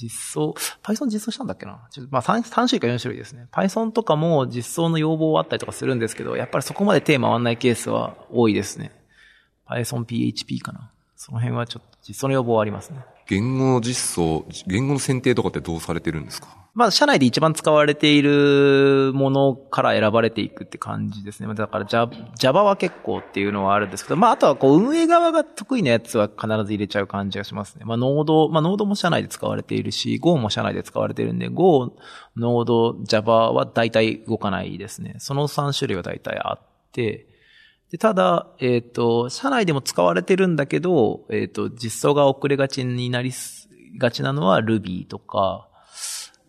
[0.00, 1.88] 実装、Python 実装したんだっけな？
[1.90, 3.48] ちょまあ3、3種類か4種類ですね。
[3.50, 8.92] Python とかも実装の要望はあったりとかするんですけど、やっぱりそこまで手回らないケースは多いですね。
[9.68, 10.90] Python PHP かな。
[11.16, 13.00] その辺はちょっと実装の要望はありますね。
[13.28, 16.48] 言語の実装、言語の選定とかってどうされてるんですか？
[16.74, 21.52] まあ、社内で一番使われているものから選ばれていくって感じですね。
[21.54, 27.84] だから Java は結構っていうのはあるんですけど、まあ、あとはこう、運営側が得意なやつは必ず入れちゃう感じがしますね。
[27.84, 31.96] まあ、Node、まあ、Node も社内で使われているし、Go も社内で使われているんで、Go、
[32.36, 35.16] Node、Java は大体動かないですね。
[35.18, 36.60] その3種類は大体あっ
[36.92, 37.26] て、
[37.90, 43.32] で、ただ、えっ、ー、と、社内でも使われてるんだけど、えっ、ー、と、実装が遅れがちになり
[43.98, 45.68] がちなのは Ruby とか、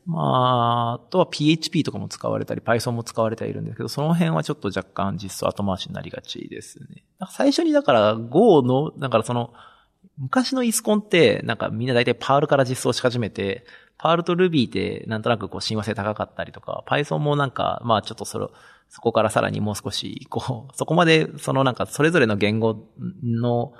[0.06, 7.04] まあ、あとは PHP とかも使われたり、Python も使われているんですけど、その辺はちょっと若干実装後回しになりがちですね。
[7.30, 9.54] 最初にだから Go の、だからその、
[10.18, 13.66] 昔のイスコンって、なんかみんな大体パールから実装し始めて、
[13.98, 18.48] パールと Ruby ってなんとなくこう親和性高かったりとか、Python もなんか、まあちょっとそれ、
[18.90, 22.88] そこからさらにもう少し、こう、 そこまで、そのなんかそれぞれの言語
[23.24, 23.74] の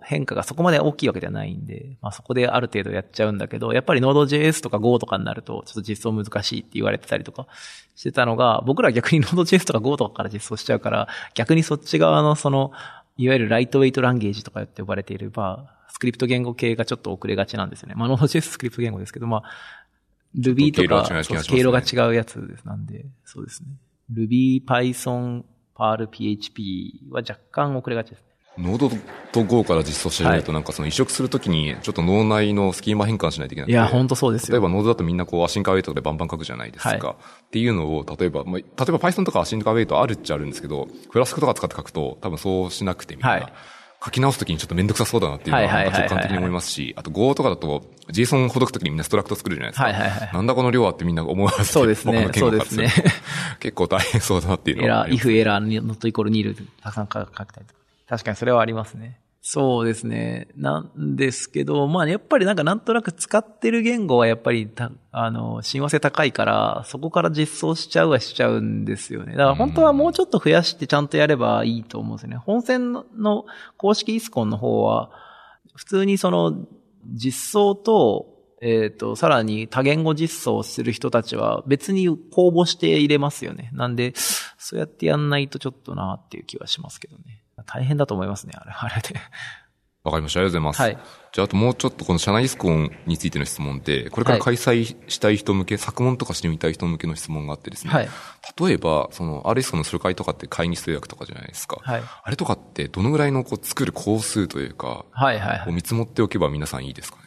[0.00, 7.46] 変化がそこまで大きいわけではないんで、まあそこである程度やっちゃうんだけど、やっぱり Node.js とか Go とかになると、ちょっと実装難しいって言われてたりとか
[7.96, 12.72] してたのが、僕らは逆に Node.js とか Go とかから実装しちゃうから、逆にそっち側のその、
[13.16, 17.94] いわゆるライトウェイトランゲージとかって呼ばれている、まあ、スクリプト言語系がちょっと遅れがちなんですよね。
[17.94, 19.42] まあ、Node.js スクリプト言語ですけど、まあ、
[20.36, 21.06] Ruby とか、
[21.42, 23.68] 経路が違うやつですなんで、そうですね。
[24.14, 25.42] Ruby、Python、
[25.76, 28.26] Perl、PHP は若干遅れがちですね。
[28.58, 28.90] ノード
[29.32, 34.52] と Go から実装し始めると、なんかその移植するときに、ちょっと脳内のスキーマ変換しないといけないいや、本当そうですよ。
[34.52, 36.88] 例えばノードだとみんなこうアシンカーウェイトでバンバン書くじゃないですか。
[36.88, 43.52] はいっていうのを、例えば、まあ、例えば Python とかアシンカーウェイトあるっちゃあるんですけど、フラスクとか使って書くと多分そうしなくてみんな、はい
[44.04, 49.84] 書き直すときにちょっとめんどくさそうだなっていうのは直感的に思いますし、あと Go とかだと JSON ほどくときにみんなストラクト作るじゃないですか。
[49.84, 52.92] はいはいはいなんだこの量はってみんな思わずそうですねそうですると
[53.60, 57.82] 結構大変そうだなっていうのエラー、はあります if エラー、not equal nil たくさん書きたりとか。
[58.08, 59.18] 確かにそれはありますね。
[59.44, 60.46] そうですね。
[60.54, 69.32] なんですけど、まあやっぱりなんかなんとなく使ってる言語はやっぱりた、あの、親和性高いから、そこから実装しちゃうはしちゃうんですよね。
[69.32, 72.36] だから本当はもうちょっと増やしてちゃんとやればいいと思うんですよね。
[72.36, 73.44] 本線の
[73.78, 75.10] 公式イスコンの方は、
[75.74, 76.64] 普通にその
[77.12, 78.28] 実装と、
[78.60, 83.70] えっ、と、さらに多言語実装する人たちは別に公募して入れますよね。
[83.72, 84.12] なんで、
[84.56, 87.41] そうやってやんないとちょっとなっていう気はしますけどね。
[87.66, 89.20] 大変だと思いますね、あれ、あれで。
[90.04, 90.40] わかりました。
[90.40, 90.96] ありがとうございます。
[90.96, 97.92] はいじゃあ、あともうちょっとこの社内イスコンについての質問で、これから開催したい人向け、作問とかしてみたい人向けの質問があってですね。
[97.92, 98.08] はい
[98.60, 101.78] 例えば、その、RS コンのする会とかって会議室予約とかじゃないですか。
[101.80, 105.64] はいあれとかってどのぐらいのこう作る工数というか、はいはいはい。
[105.64, 107.22] こう見積もっておけば皆さんいいですかね。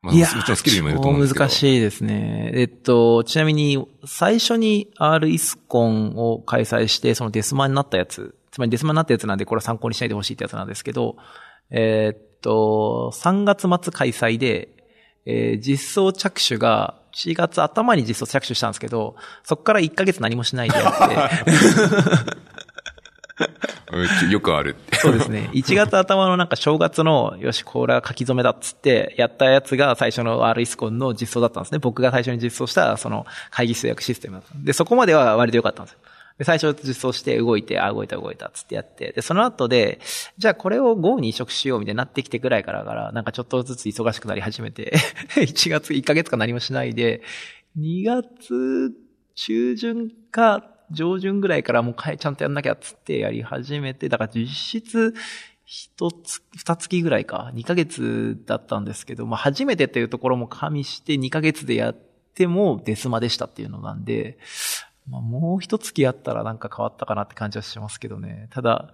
[0.00, 1.44] まあ、いやもちろんスキルにもよると思うんですけど。
[1.46, 2.52] 超難しいですね。
[2.54, 11.16] えっと、ちなみに、最初に R イスコンを開催して、そのデスマになったやつ、つまりデスマになったやつなんで、これは参考にしないでほしいってやつなんですけど、
[11.70, 14.70] えっと、3月末開催で、
[15.26, 21.04] えー実装着手が4月頭に実装着手したんですけど、そこから1ヶ月何もしないでやって、
[23.92, 24.96] うんよくあるって。
[24.96, 25.50] そうですね。
[25.52, 31.78] 1月頭のなんか正月の、よし、これは書き初めだっつって、やったやつが最初の R イスコンの実装だったんですね。
[31.78, 34.48] 僕が最初に実装した、その会議室予約システムだった。
[34.56, 36.00] で、そこまでは割と良かったんですよ。
[36.38, 40.00] で、最初実装して動いて、あ、動いた動いたつってやって、で、その後で、
[40.38, 44.92] じゃあこれを Go に移植しようみたいになってきてぐらいからから、なんかちょっとずつ忙しくなり始めて、
[45.34, 47.22] 1月、1ヶ月か何もしないで、
[47.76, 48.92] 2月
[49.34, 55.14] 中旬か上旬ぐらいからもうちゃんとやんなきゃっつってやり始めて、だから実質、
[55.64, 61.94] 一つ、二月ぐらいか、二ヶ月だったんですけど、まあ初めてっていうところも加味して二ヶ月でやっ
[62.34, 64.38] てもデスマでしたっていうのなんで、
[65.10, 68.48] まあもう一月やったらなんか変わったかなって感じはしますけどね。
[68.50, 68.92] ただ、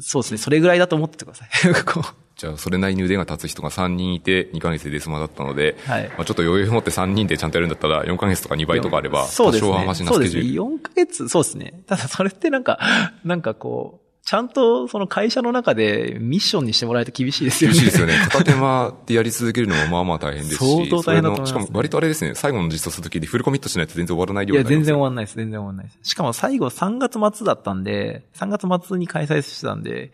[0.00, 1.48] そうですね、それぐらいだと思っててください。
[2.36, 9.70] じゃあ、それなりに腕が立つ人が3人いて、2ヶ月でデスマだったので、はいまあちょっと余裕を持って3人でちゃんとやるんだったら、4ヶ月とか2倍とかあれば、そうですね。
[9.70, 10.40] 多少はマシなそうですね。
[10.42, 10.76] スケジュール。
[10.76, 11.82] 4ヶ月、そうですね。
[11.86, 12.78] ただそれってなんか、
[13.24, 17.74] なんかこう、ちゃんとその会社の中でミッションにしてもらえると厳しいですよね。
[17.74, 18.14] 厳しいですよね。
[18.28, 20.58] 片手間でやり続けるのもまあまあ大変ですし。
[20.58, 25.36] 相当大変だと思いますねしかも割とあれですね、最後の実装するときでフルコミットしないと全然終わらないいや、量になりますよ全然終わんないです。
[25.36, 25.98] 全然終わんないです。
[26.02, 30.10] しかも最後3月末だったんで、3月末に開催してたんで、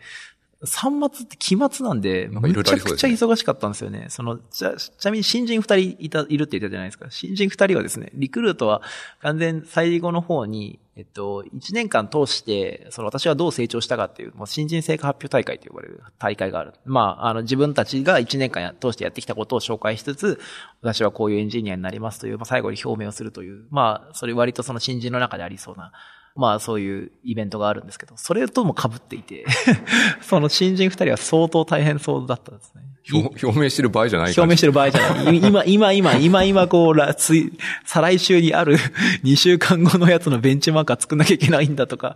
[0.65, 4.07] 3末って期末なんで、なんかいろいろむちゃくちゃ忙しかったんですよね。
[4.09, 7.07] その、ちゃ、ちなみに新人2人いた、いるって言ったじゃないですか。
[7.09, 8.81] 新人2人はですね、リクルートは
[9.21, 16.73] 完全最後の方に、えっと、1年間通して、その私はどう成長したかっていう、もう新人成果発表大会と呼ばれる大会がある。
[16.85, 20.39] まあ、あの、自分たちが1年間や通してやってきたことを紹介しつつ、
[20.81, 25.91] 私はこういうエンジニアになりますという、まあ、最後に表明をするという、まあ、それ割とその新人の中でありそうな、
[26.35, 29.45] まあそういうイベントがあるんですけど、それとも被っていて、
[30.21, 32.81] その新人二人は相当大変そうだったんですね。
[33.11, 35.37] 表表明してる場合じゃない表明してる場合じゃない。
[35.37, 37.51] 今、今、今、今、今、こう、らつい、
[37.83, 38.77] 再来週にある
[39.23, 42.15] 2週間後のやつのベンチマーカー作んなきゃいけないんだとか、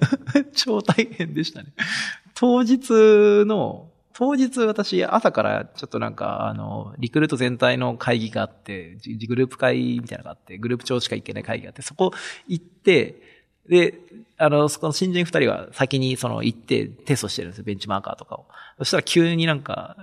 [0.54, 1.72] 超大変でしたね。
[2.34, 2.90] 当日
[3.46, 12.12] の、当日私朝からちょっとなんか、あの、リクルート全体の会議があって、じグループ会みたいなのがあって、グループ長しか行けない会議があって、そこ
[12.46, 13.22] 行って、
[13.68, 13.98] で、
[14.38, 18.46] あの、そこの新人二人は先にその行ってテストしてるんですよ、ベンチマーカーとかを。
[18.78, 19.96] そしたら急になんか、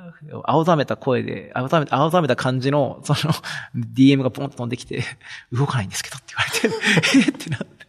[0.43, 3.33] 青ざめた声で、青ざめた、青ざめた感じの、その、
[3.75, 5.03] DM がポンと飛んできて、
[5.53, 7.31] 動かないんですけどって言われて、 えっ？
[7.31, 7.85] てなって、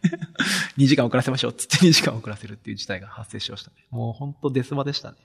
[0.77, 3.75] 2時間遅らせましょうっつって2時間遅らせるっていう事態が発生しましたね。
[3.91, 5.17] もう本当デスマでしたね。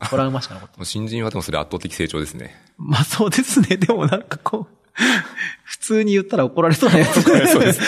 [0.10, 0.86] トラウマしか残ってない。
[0.86, 2.54] 新人はでもそれ圧倒的成長ですね。
[2.76, 3.78] まあそうですね。
[3.78, 4.85] でもなんかこう、
[5.64, 7.22] 普通に言ったら怒られそうなやつ。
[7.22, 7.80] そうです。
[7.82, 7.84] い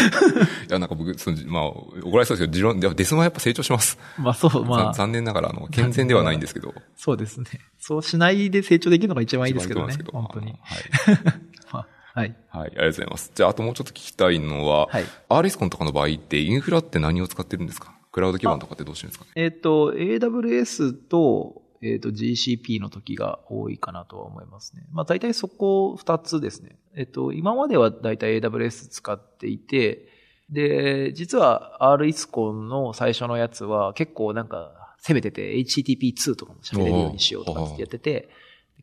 [0.69, 3.99] や、なんか僕、その、まあ、怒られそうですけど、持論、でもデスマはやっぱ成長します。
[4.19, 4.93] まあそう、まあ。
[4.93, 6.75] ざ残念ながら、あの、健全ではないんですけど。
[6.97, 7.47] そうですね。
[7.79, 9.95] そうしないで成長できるのが一番いいですけどね。
[9.95, 10.51] 一番いいと思本当に。
[10.51, 11.33] いますけど
[11.73, 12.35] まあはい。
[12.51, 12.61] はい。
[12.61, 13.33] はい、ありがとうございます。
[13.35, 17.95] じゃあ、あともうちょっと聞きたいのは、はい RSCON とかの場合って、インフラって何を使ってるんですか？
[18.11, 19.25] クラウド基盤とかってどうしてるんですか？
[19.27, 24.83] ねえっ、と、AWS と、えっ、と、GCP の時が多いかなとは思いますね。
[24.93, 26.77] まあ、大体そこ二つですね。
[26.95, 30.09] えっ、と、今までは大体 AWS 使っていて、
[30.51, 38.29] で、実は RISCON の最初のやつは結構なんか攻めてて HTTP2 とかも喋れるようにしようとかってやってて、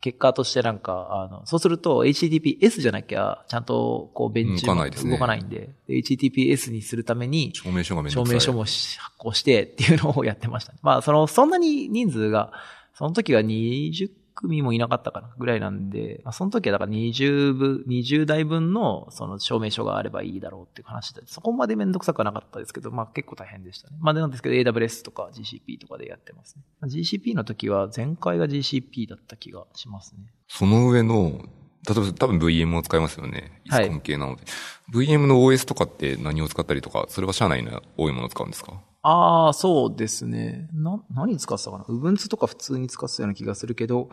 [0.00, 8.40] 結果としてなんか、あの、そうすると HTTPS じゃなきゃ、ちゃんとこうベンチ動かないですね動かないんで、で HTTPS にするために、証明書がめんどくさい。
[8.40, 10.78] 証明書もし発行してっていうのをやってましたね。
[10.82, 12.52] まあ、その、そんなに人数が、
[12.96, 23.98] その時は20組もいなかったかなぐらいなんで、まあ、その時はだから20分、20台分のその証明書があればいいだろうっていう話で、そこまでめんどくさくはなかったですけど、まあ結構大変でしたね。
[24.00, 26.62] まあなんですけど AWS とか GCP とかでやってますね。
[26.84, 30.20] GCP の時は前回が GCP だった気がしますね。
[30.48, 31.32] その上の、
[31.86, 33.60] 例えば多分 VM を使いますよね。
[33.66, 34.42] イはいスコン系なので。
[34.94, 38.80] VM の OS とかって何を使ったりとか、それは社内の多いものを使うんですか？
[39.08, 40.68] ああ、そうですね。
[40.72, 44.10] な、何使ってたかな ?Ubuntu とか普通に使ってたような気がするけど、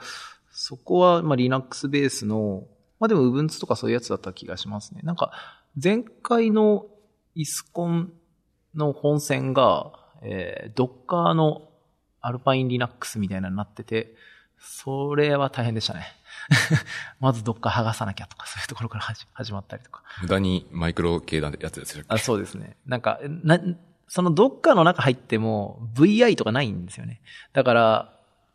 [0.52, 2.68] そこは、まあ、Linux ベースの、
[3.00, 5.02] まあでも Ubuntu とかそういうやつだった気がしますね。
[5.04, 5.32] なんか、
[5.84, 6.86] 前回の
[7.34, 8.14] イスコン
[8.76, 11.70] の本線が、えー、Docker の
[12.22, 14.14] Alpine Linux みたいなのになってて、
[14.60, 16.06] それは大変でしたね。
[17.20, 20.04] まず Docker 剥がさなきゃとか、そういうところから始始まったりとか。
[20.22, 22.06] 無駄にマイクロ系なやつですよ。
[22.10, 22.78] あ、そうですね。
[22.86, 23.60] なんか、な、
[24.14, 27.20] そのどっかの中入っても VI とかないんですよね。
[27.52, 28.14] だから、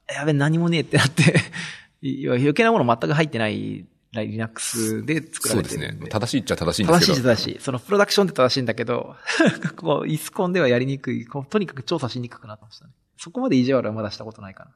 [0.09, 1.34] やべ、何もねえってなって、
[2.00, 6.04] 余計なもの全く入ってない Linux で作られてるんで。
[6.04, 6.11] ね。
[6.11, 7.32] 正しいっちゃ正しいんです正しけど。
[7.32, 7.59] い正しい。
[7.59, 9.16] そのプロダクションで正しいんだけど、
[9.74, 11.26] こう、イスコンではやりにくい。
[11.26, 12.92] こうとにかく調査しにくくなってましたね。
[13.16, 14.70] そこまで意地悪はまだしたことないかな。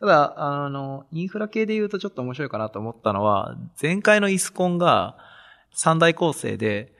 [0.00, 5.16] ただ、あの、インフラ系で言うとちょっと面白いかなと思ったのは、前回のイスコンが
[5.70, 6.95] 三大構成で、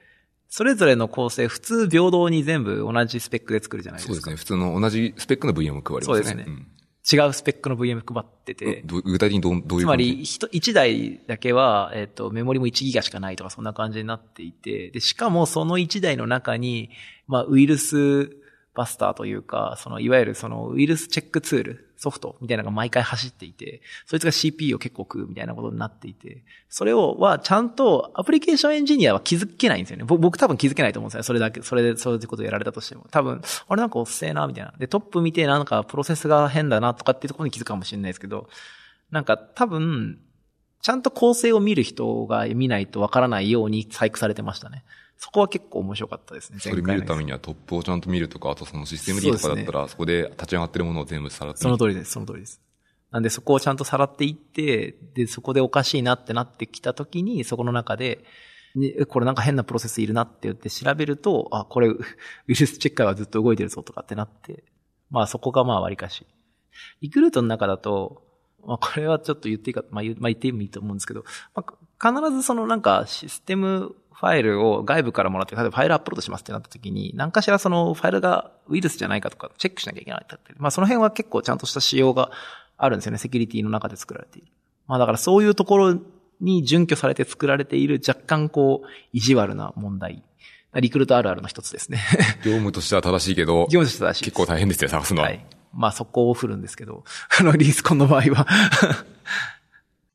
[0.49, 4.14] それぞれの構成普通平等に全部同じスペックで作るじゃないですか。
[4.14, 4.36] そうですね。
[4.36, 6.05] 普通の同じスペックの VM を配りますね。
[6.07, 6.66] そうですねん
[7.09, 16.90] 違うスペックの VM 配ってて、ど具体的にどうどういうつまり、一一台だけは、えっ、と、メモリも1ギガしかないとか、そんな感じになっていて、で、しかもその1台の中に、
[17.28, 18.36] まあ、ウイルス
[18.77, 30.05] バスターというか、その、いわゆるその、ウイルスチェックツール、ソフトみたいなのが毎回走っていて、そいつが CPU を結構食うみたいなことになっていて、それを、は、ちゃんと、アプリケーションエンジニアは気づけないんですよね。
[30.05, 31.22] 僕多分気づけないと思うんですよ。
[31.22, 33.07] それだけ、それで、そういうことやられたとしても。
[33.11, 34.74] 多分、あれなんかおっせえな、みたいな。
[34.79, 38.49] で、トップ見て、なんか、プロセスが変だな、とかっていうところに気づくかもしれないですけど、
[39.11, 40.20] なんか、多分、
[40.83, 44.85] ちゃんと構成を見る人が見ないとわからないように細工されてましたね。
[45.19, 46.59] そこは結構面白かったですね。
[46.61, 52.61] それ見るためにはトップをちゃんと見るとか、あとそのシステム D とかだったら、そこで立ち上がってるものを全部さらってその通りです、その通りです。
[53.11, 58.25] なんでそこをちゃんとさらっていって、で、そこでおかしいなってなってきたときに、そこの中で、
[59.09, 61.99] これなんか変なプロセスいるなって言って調べると、あ、これ、ウ
[62.49, 64.64] イルスチェッカーはずっと動いてるぞとかってなって、
[65.11, 66.27] まあそこがまあ割かし。
[67.01, 68.23] リクルートの中だと、
[68.67, 82.31] まあこれはちょっと言っていいか、まあ言,、まあ、言ってもいいと思うんですけど、まあ、必ずそのなんかシステムファイルを外部からもらって、例えばファイルアップロードしますってなった時に、何かしらそのファイルがウイルスじゃないかとかチェックしなきゃいけないってまあその辺は結構ちゃんとした仕様が
[82.79, 83.19] あるんですよね。
[83.19, 84.49] セキュリティの中で作られている。
[84.87, 85.99] まあだからそういうところ
[86.41, 90.23] に準拠されて作られている若干こう、意地悪な問題。
[90.75, 92.03] リクルートあるあるの一つですね。
[92.45, 95.29] 業務としては正しいけど、業務としては正しい結構大変ですよ、探すのは。
[95.29, 95.45] はい。
[95.73, 97.05] まあそこを振るんですけど、
[97.39, 98.47] あの、リースコンの場合は。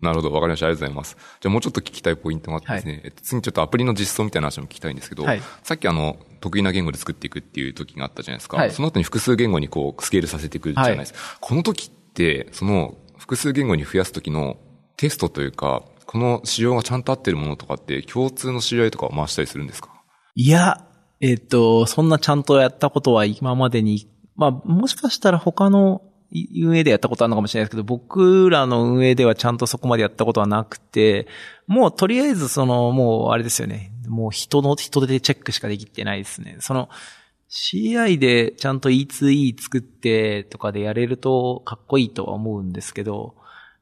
[0.02, 0.66] なるほど、わかりました。
[0.66, 1.18] ありがとうございます。
[1.40, 8.58] じゃあもうちょっと聞きたいポイントがあってですね、えっと、次にちょっとアプリの実装みたいな話も聞きたいんですけど、はいさっきあの、得意な言語で作っていくっていう時があったじゃないですか。
[8.58, 11.20] はいその後に複数言語にこう、スケールさせていくじゃないですか。
[11.40, 14.58] この時って、その、複数言語に増やす時の
[14.98, 19.90] テストというか、この仕様がちゃんと合ってるものとかって、共通の知り合いとかを回したりするんですか？
[20.36, 20.86] いや、
[21.22, 31.28] えっ、と、そんなちゃんとやったことは今までに、まあ、もしかしたら他の運営でやったことあるのかもしれないですけど、僕らの運営ではちゃんとそこまでやったことはなくて、
[31.68, 33.92] もうとりあえずその、もうあれですよね。
[34.08, 36.58] もう人の、人手でチェックしかできてないですね。
[36.60, 36.90] その、
[37.50, 43.36] CI でちゃんと E2E 作ってとかでやれるとかっこいいとは思うんですけど、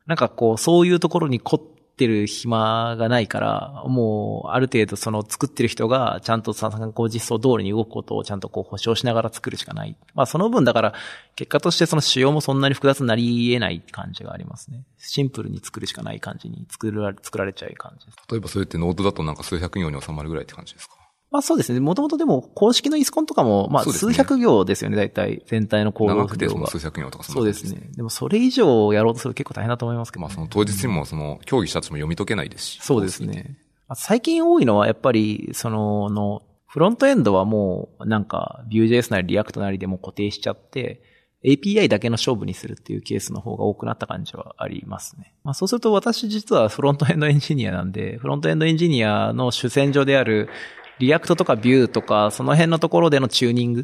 [0.07, 9.97] なんかこう、そういうところに凝っってる暇がないから、もうある程度その作ってる人がちゃんと参考実装通りに動くことをちゃんとこう保証しながら作るしかない。
[10.13, 10.93] まあその分だから
[11.35, 14.83] 結果としてその仕様もそんなに複雑になり得ない感じがありますね。
[14.97, 18.17] シンプルに作るしかない感じに作られ作られちゃう感じです。
[18.31, 20.95] 例えばそれって Node だとなんか数百行に収まるぐらいって感じですか？
[21.31, 21.79] まあそうですね。
[21.79, 27.89] もともとでも公式の ISUCON とかも、まあ数百行ですよね、大体全体のコード長くて数百行とかんなそうですね。
[27.95, 30.27] でもそれ以上やろうとすると結構大変だと思いますけど、ね。
[30.27, 32.79] まあその当日にもその競技者たちも読み解けないですし。
[32.81, 33.57] そうですね。
[33.87, 41.01] あ最近多いのはやっぱり、その、の、フロントエンドはもう、なんか、Vue.js なり React なりでも固定しちゃって、
[41.43, 45.33] API だけの勝負にするっていうケースの方が多くなった感じはありますね。
[45.43, 50.49] まあそうすると私実はフロントエンドエンジニアなんで、フロントエンドエンジニアの主戦場である
[50.99, 53.83] React とか Vue とか、その辺のところでのチューニングっ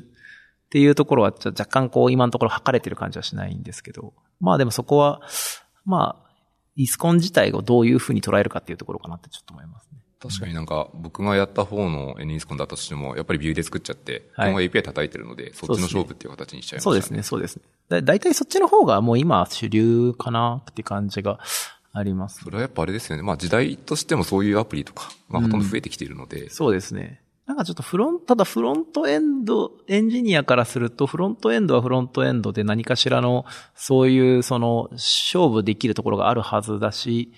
[0.69, 5.21] ていうところは若干こう今のところ測れてる感じはしないんですけど、まあでもそこは、
[5.85, 6.29] まあ、
[6.75, 9.99] イスコン自体をどういうふうに捉えるかっていうところかなってちょっと思いますね。
[10.19, 17.63] 確かになんか僕がやった方の NESCON だったとしても、やっぱりビューで作っちゃって、はい今後 API 叩いてるので、そっちの勝負っていう形にしちゃいましたそうですね、そうですね。
[17.89, 21.39] だ大体そっちの方がもう今主流かなって感じが
[21.97, 22.43] あります。
[22.43, 23.23] それはやっぱあれですよね。
[23.23, 27.21] まあ時代としてもそういうアプリとか、まあほとんど増えてきているので、そうですね。
[27.45, 37.31] なんかちょっとフロント、ただフロントエンド、エンジニアからすると、フロントエンドはフロントエンドで何かしらの、そういうその、勝負できるところがあるはずだし、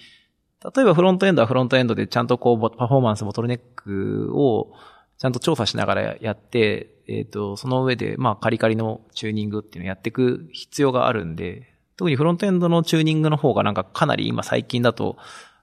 [0.64, 4.72] 例えばフロントエンドはフロントエンドでちゃんとこう、パフォーマンス、ボトルネックを
[5.18, 15.18] ちゃんと調査しながらやって、えっ、と、その上で、まあ、カリカリのチューニングっていうのをやっていく必要があるんで、特にフロントエンドのチューニングの方がなんかかなり今最近だと、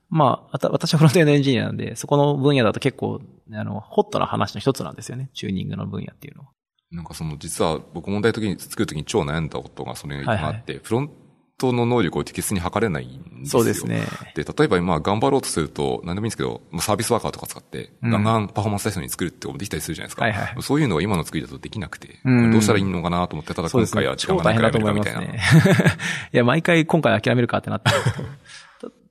[0.09, 3.21] まあ、あた私はフロントエンドエンジニアなんで、そこの分野だと結構、
[3.51, 5.29] あの、ホットな話の一つなんですよね。
[5.33, 6.49] チューニングの分野っていうのは。
[6.91, 11.11] なんかその実は僕問題時に作る時に超悩んだことがそれがあって、フロン
[11.57, 13.59] トの能力を適切に測れないんですよ。
[13.59, 14.03] そうですね。
[14.35, 20.23] で、例えば今頑張ろうとすると、何でもいいんですけど、サービスワーカーとか使って、うんガンガンパフォーマンス対象に作るってこともできたりするじゃないですか。
[20.23, 24.15] はいはいそういうのが今の作りだとできなくて、うんどうしたらいいのかなと思って、ただ今回は。
[24.15, 25.19] 時間がないからやめるかみたいな。
[25.21, 25.39] ね。
[26.33, 27.91] いや、毎回今回諦めるかってなった。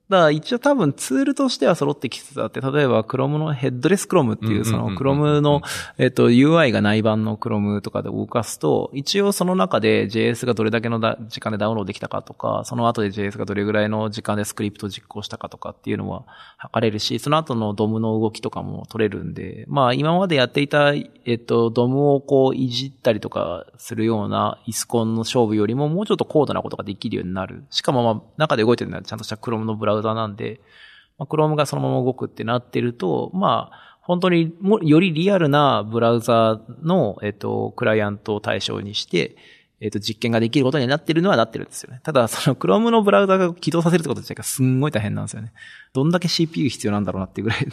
[0.09, 5.61] だから一応多分ツールとしては揃ってきつつあって、例えば Chrome のヘッドレス Chrome っていうその Chrome の、
[5.97, 16.25] えっと UI が内版の Chrome とかで動かすと、一応その中で JS がどれだけのだ時間でダウンロードできたかとか、その後で JS がどれぐらいの時間でスクリプトを実行したかとかっていうのは
[16.57, 27.65] 測れるし、その後の DOM の動きとかも取れるんで、まあ今までやっていた、えっと DOM をこういじったりとかするようなイスコンの勝負よりももうちょっと高度なことができるようになる。
[27.71, 30.61] しかもまあ中で動いてるのはちゃんとした Chrome のブラウウザなんで、
[31.17, 39.35] まあ、Chrome がそのまま動くってなってると、まあ、本当にも、よりリアルなブラウザの、えっと、クライアントを対象にして、
[39.81, 42.01] えっと、実験ができることになってるのはなってるんですよね。
[42.03, 45.53] ただ、その Chrome のブラウザが起動させるってこと自体がすんごい大変なんですよね。
[45.93, 47.67] どんだけ CPU 必要なんだろうなっていうぐらい、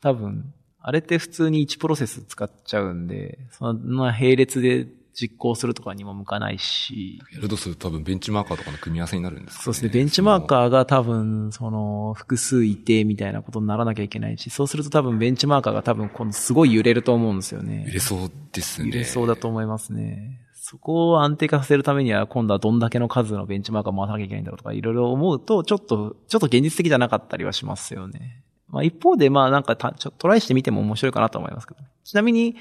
[0.00, 0.52] 多分、
[0.82, 9.88] あれって普通に1プロセス使っちゃうんで、そんな並列で実行するとかにも向かないし、やるとすると多分ベンチマーカーとかの組み合わせになるんですかねそうですね。
[9.90, 17.84] ベンチマーカーが多分、その、複数いてみたいなことにならなきゃいけないし、そうすると多分ベンチマーカーが多分今度すごい揺れると思うんですよね。
[17.84, 18.88] 入れそうですね。
[18.88, 20.40] 揺れそうだと思いますね。
[20.54, 28.44] そこを安定化させるためには、今度はどんだけの数のベンチマーカー回さなきゃいけないんだろうとか、いろいろ思うと、ちょっと、ちょっと現実的じゃなかったりはしますよね。
[28.68, 32.56] まあ一方で、まあなんかたちょトライしてみても面白いかなと思いますけど、ちなみに、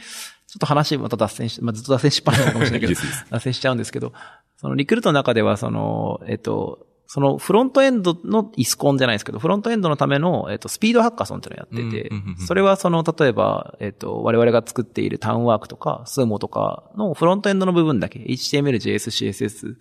[0.50, 4.14] ちょっと話また脱線し、まあずっと脱線しっぱなしかもしれないけど 脱線しちゃうんですけど、
[4.58, 12.12] そのリクルートの中では、その、えっと、そのフロントエンドのイスコンじゃないですけど、フロントエンドのための、えっと、スピードハッカソンっていうのをやってて
[12.46, 19.76] それはその、例えば、えっと、我々が作っているタウンワークとか、スーモとかのフロントエンドの部分だけ、HTML、JS、CSS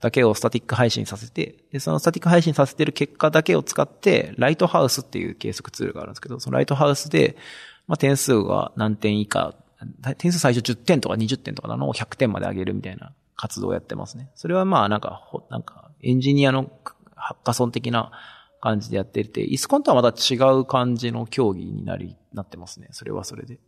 [0.00, 7.36] だけをスタティック配信させて、で、そのスタティック配信させてる結果だけを使って、ライトハウスっていう計測ツールがあるんですけど、そのライトハウスで、
[7.86, 9.54] まあ、点数が何点以下、
[10.18, 14.30] 点数最初10点とか20点とかなのを100点まで上げるみたいな活動をやってますね。
[14.34, 16.70] それはまあなんか、ほなんか、エンジニアの
[17.16, 18.12] ハッカソン的な
[18.60, 22.88] 感じでやっていて、イスコンとはまた違う感じの競技になり、なってますね。
[22.92, 23.58] それはそれで。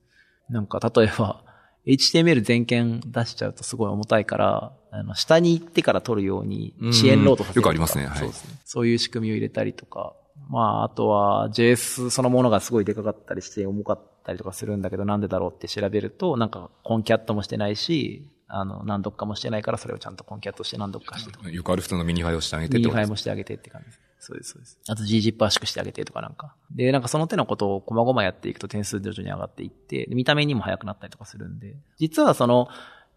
[0.48, 1.42] なんか、例えば、
[1.86, 8.60] HTML 全件出しちゃうとすごい重たいから、あの、下に行ってから取るように遅延ロードさせるよくありますねはいそうですね。
[8.64, 10.14] そういう仕組みを入れたりとか、
[10.48, 21.50] まあ、あとは JS そのものがすごいでかかったりして重かったりとかするんだけど、なんでだろうって調べると、なんかコンキャットもしてないし、あの、何読かもしてないから、それをちゃんとコンキャットして何読かして。
[21.50, 24.00] よくある普通の minify をしてあげてミニファイもしてあげてって感じです。
[24.18, 24.78] そうです、そうです。
[24.88, 26.54] あと gzip 圧縮してあげてとかなんか。
[26.70, 32.68] で、なんかその手のことを細々やっていくと点数徐々に上がっていって、で見た目にも速くなったりとかするんで、実はその、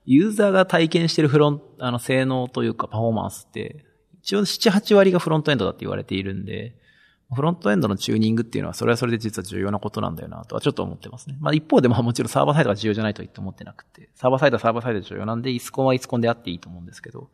[0.05, 3.85] ユーザーが体験してるフロント、あの、性能というかパフォーマンスって、
[4.21, 6.75] 一応7、8割がフロントエンドだって言われているんで、
[7.33, 11.37] フロントエンドのチューニングっていうのは、それはそれで実は重要なことなんだよな、とはちょっと思ってますね。
[11.39, 17.29] まあ一方でまあもちろんサーバーサイドが重要じゃないと言って思ってなくて、サーバーサイドはサーバーサイドで重要なんで、 ISUCON は ISUCON であっていいと思うんですけど、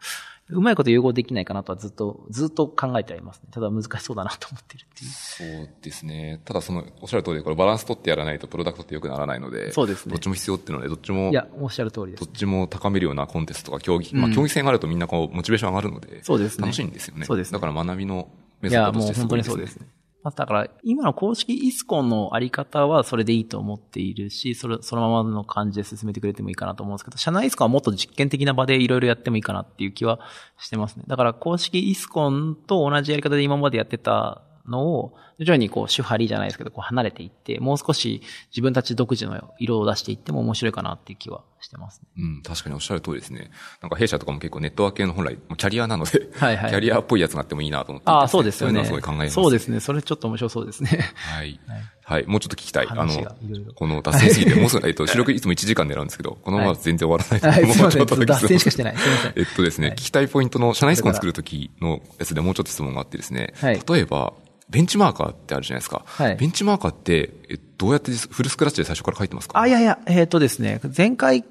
[0.49, 3.47] うまいこと融合できないかなとはずっと、ずっと考えてありますね。
[3.51, 5.09] ただ難しそうだなと思ってるっていう。
[5.09, 6.41] そうですね。
[6.45, 12.33] ただその、おっしゃる通りで、これバランス取ってやらないとプロダクトって良くならないので、そうですねどっちも必要っていうので、どっちも、いや、おっしゃる通りですどっ。
[12.33, 17.25] ちも高めるようなコンテストとか競技、まあ競技戦があるとみんなこう、モチベーション上がるので、そうですね楽しいんですよね。
[17.25, 18.27] そうですねだから学びの
[18.61, 19.43] メいや、ソッドとしてもう本当に。
[19.43, 19.87] そうですね。
[20.25, 30.19] まあ、だから、今の公式イスコンのあり方はそれでいいと思っているし、それ、そのままの感じで進めてくれてもいいかなと思うんですけど、社内イスコンはもっと実験的な場でいろいろやってもいいかなっていう気は
[30.57, 31.03] してますね。
[31.05, 42.07] だから、公式イスコンと同じやり方で今までやってたのを、徐々にこう、主張りじゃないですけど、こう離れていって、もう少し自分たち独自の色を出していっても面白いかなっていう気はしてますね。
[42.17, 43.51] うん、確かにおっしゃる通りですね。
[43.81, 48.85] なんか弊社とかも結構ネットワーク系の本来、キャリアなので、はいはいキャリアっぽいやつがあってもいいなと思っていてああ、そうですよね。
[48.85, 49.33] そういうのはすごい考えます。
[49.33, 49.79] そうですね。
[49.79, 50.99] それちょっと面白そうですね。
[51.15, 51.59] はい。
[52.03, 52.25] はい。
[52.27, 52.87] もうちょっと聞きたい。
[52.87, 53.31] あ話の
[53.73, 57.81] この脱線すぎて、もうすぐ、えっと、収録いつも1時間狙うんですけど、このまま全然終わらないので、はい。
[57.81, 58.97] もうちょっと脱線しかしてない。
[58.97, 59.33] すいません。
[59.35, 64.33] えっとですね、聞きたいポイントの、社内スコン作るときのやつでもうちょっと質問があってですね、はい例えば、
[64.69, 66.03] ベンチマーカーってあるじゃないですか。
[66.05, 69.59] はいベンチマーカーって、えどうやってフルスクラッチで最初から書いてますか？
[69.59, 71.45] あ、いやいや、えっ、とですね、前回、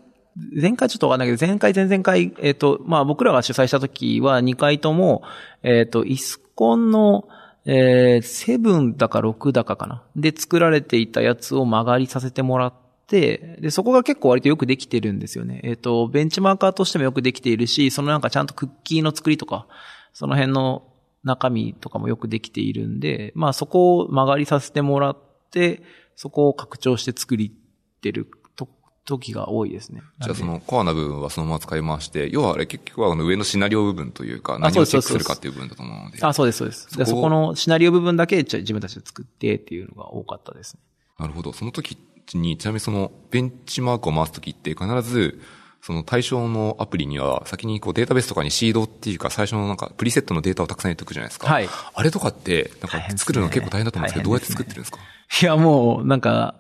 [0.61, 5.23] 前回ちょっとわかんないけど、前回、前々回、えっ、と、まあ僕らが主催した時は2回とも、
[5.63, 7.29] えっ、と、イスコンの、
[7.67, 10.03] えー、7だか6だかかな。
[10.17, 12.75] で作られていたやつを曲がりさせてもらっ
[13.07, 15.61] て、で、そこが結構割とよくできてるんですよね。
[15.63, 19.67] えっ、と、ベンチマーカーとしてもよくできているし、そのなんかちゃんとクッキーの作りとか、
[20.13, 20.83] その辺の
[21.25, 25.19] 中身とかもよくできているんで、まあそこを曲がりさせてもらっ
[25.51, 25.83] て、
[26.17, 27.53] そこを拡張して作り
[28.01, 28.69] てると
[29.05, 30.03] 時が多いですね。
[30.21, 36.19] じゃあそのコアな部分はそのまま使い回して、要はあれ結局はあの上のシナリオ部分というか、何をチェックするかっていう部分だと思うので。
[36.23, 36.89] あ、そうです、そうです。
[36.91, 40.81] そそこのシナリオ部分だけじゃあ自分たちで作ってっていうのが多かったですね。
[41.19, 41.53] なるほど。
[41.53, 41.97] その時
[42.35, 45.41] に、ちなみにそのベンチマークを回す時って必ず、
[45.87, 51.47] その対象のアプリには先にこうデータベースとかにシードっていうか最初のなんかプリセットのデータをたくさん入れておくじゃないですか。
[51.47, 54.99] はいあれとかって、なんか作るの結構大変だと思うんですけど、どうやって作ってるんですか？
[55.43, 56.55] いや、もう、なんか、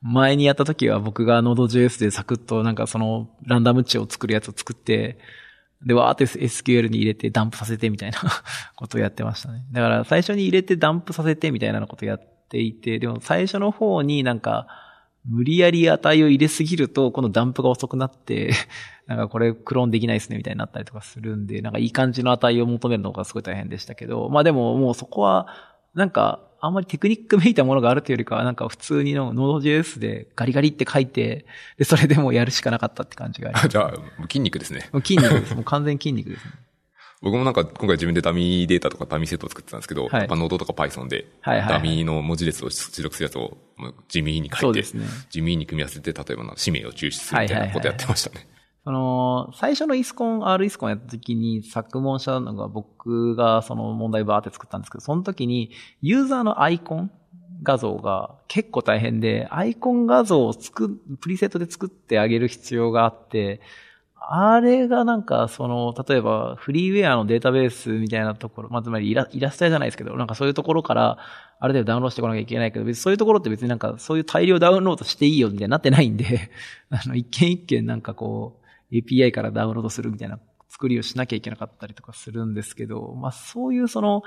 [0.00, 5.18] 前にやった時は僕が Node.js でサクッとなんかそのランダム値を作るやつを作って、
[5.84, 8.18] で、わーって SQL に入れてダンプさせてみたいな
[8.76, 9.64] ことをやってましたね。
[9.72, 14.68] だから最初に入れてダンプさせてみたいなことをやっていて、でも最初の方になんか、
[15.28, 18.52] 無理やり値を入れすぎると、このダンプが遅くなって、
[19.06, 25.46] なんかこれクローンできないですねみたいになったりとかするんで、なんかいい感じの値を求めるのがすごい大変でしたけど、まあでももうそこは、
[25.94, 33.68] なんか、あんまりテクニックめいたものがあるというよりかは、なんか普通にの Node.js でガリガリって書いて、で、それでもうやるしかなかったって感じがあります。
[33.68, 34.90] じゃあ、筋肉ですね。
[35.04, 35.54] 筋肉です。
[35.54, 36.52] もう完全に筋肉ですね。
[37.20, 40.20] 僕もなんか今回自分でダミーデータとかダミーセットを作ってたんですけど、はい。
[40.20, 41.72] やっぱ Node とか Python で、はいはいはい。
[41.74, 43.56] ダミーの文字列を出力するやつを
[44.08, 44.84] 地味に書いて、
[45.30, 48.46] 地味に組み合わせて、例えばな氏名を抽出するみたいなことやってましたね。
[48.84, 57.10] その、最初のイスコン、R イスコンやった時に作問したのが僕がその問題バーって作ったんですけど、その時にユーザーのアイコン
[57.62, 60.88] 画像が結構大変で、アイコン画像を作、
[61.20, 63.60] プリセットで作ってあげる必要があって、
[64.30, 71.16] あれがなんか、その、例えば、フリーウェアのデータベースみたいなところ、まあ、つまりイライラスト屋じゃないですけど、なんかそういうところから、
[71.60, 76.50] ある程度ダウンロードしてこなきゃいけないけど、別にそういうところって別になんか、そういう大量ダウンロードしていいよみたいになってないんで、
[76.90, 78.60] あの、一件一件なんかこ
[78.92, 84.24] う、API からダウンロードするみたいな作りをしなきゃいけなかったりとかするんですけど、まあそういうその、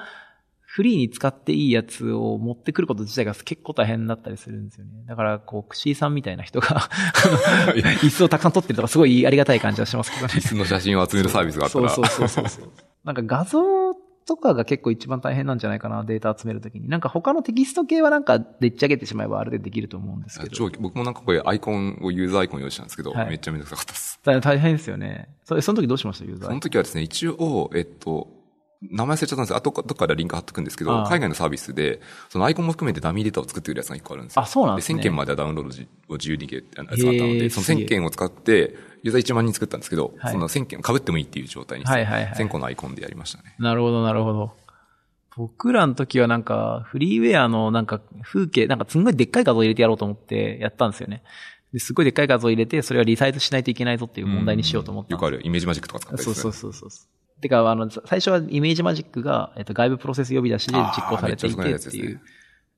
[0.73, 4.91] フリーに使っていいやつを持ってくること自体が結構大変だったりするんですよね。
[5.05, 6.89] だから、こう、クシーさんみたいな人が、
[8.01, 10.39] 椅子をたくさん取ってるとかすごいありがたい感じはしますけどね椅。
[10.41, 11.89] 子の写真を集めるサービスがあったら。
[11.89, 12.69] そうそうそうそう。
[13.03, 13.93] なんか画像
[14.25, 16.87] とかが結構一番大変なんじゃないかな、データ集めるときに。
[16.87, 20.51] なんか他のテキスト系はなんかでっち上げてしまえばあれでできると思うんですけど。
[20.55, 24.19] 超僕もなんかこれアイコンをユーザーアイコン用意したんですけど、はいめっちゃめんどくさかったです。
[24.23, 25.27] 大大変ですよね。
[25.43, 26.25] それ、その時どうしました？
[26.25, 26.61] ユーザそのー。
[26.61, 28.27] 時はですね、一応、えっと、
[28.81, 34.41] 名前忘れちゃったんですけど、あとどっかでリンク貼っとくんですけど海外のサービスで、そのアイコンも含めてダミーデータを作ってくるやつが一個あるんですよ。
[34.41, 43.55] あそうなんですね1000件まではダウンロードじを自由にやつがあったので、その1000件を使って、ユーザー1万人作ったんですけど、はいその1000件被ってもいいっていう状態にして、はいはいはい1000個のアイコンでやりましたね。
[43.59, 44.51] なるほど、なるほど。
[45.37, 51.23] 僕らの時はなんか、フリーウェアのなんか風景、なんかすんごいでっかい画像入れてやろうと思ってやったんですよね。
[51.71, 56.35] ですごいでっかい画像入れて、それはリサイズしないといけないぞっていう問題にしようと思ったんですよくあるイメージマジックとか使ったりする。
[56.35, 57.20] そうそうそうそう。
[57.41, 62.21] てか、あの、最初はイメージマジックが、えっと、外部プロセス呼び出しで実行されていてっていう。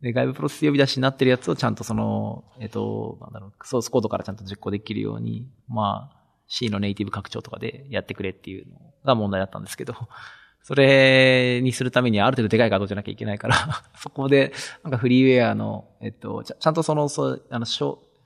[0.02, 9.96] で、外部プロセス呼び出しになってるやつをちゃんとその、えっと、なんだろう、ソースコードからちゃんと実行できるように、まあ、C のネイティブ拡張とかでやってくれっていうのが問題だったんですけど、
[10.62, 13.56] それにするためにある程度でかい画像じゃなきゃいけないから、
[13.98, 14.54] そこで、
[14.84, 17.66] なんかフリーウェアの、えっと、ちゃんとその、そう、あの、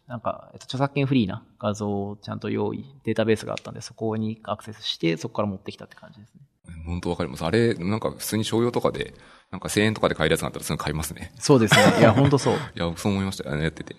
[0.08, 6.41] なんか、えっと、著作権フリーな画像をちゃんと用意、データベースがあったんで、そこにアクセスして、そこから持ってきたって感じですね。
[6.86, 7.43] 本当わかります。
[7.45, 9.14] あれ、なんか普通に商用とかで、
[9.51, 11.34] なんか1000円とかで買えるやつがあったらすぐ買いますね。
[11.39, 11.82] そうですね。
[11.99, 12.53] いや、本当そう。
[12.53, 13.95] いや、そう思いましたよね、やってて。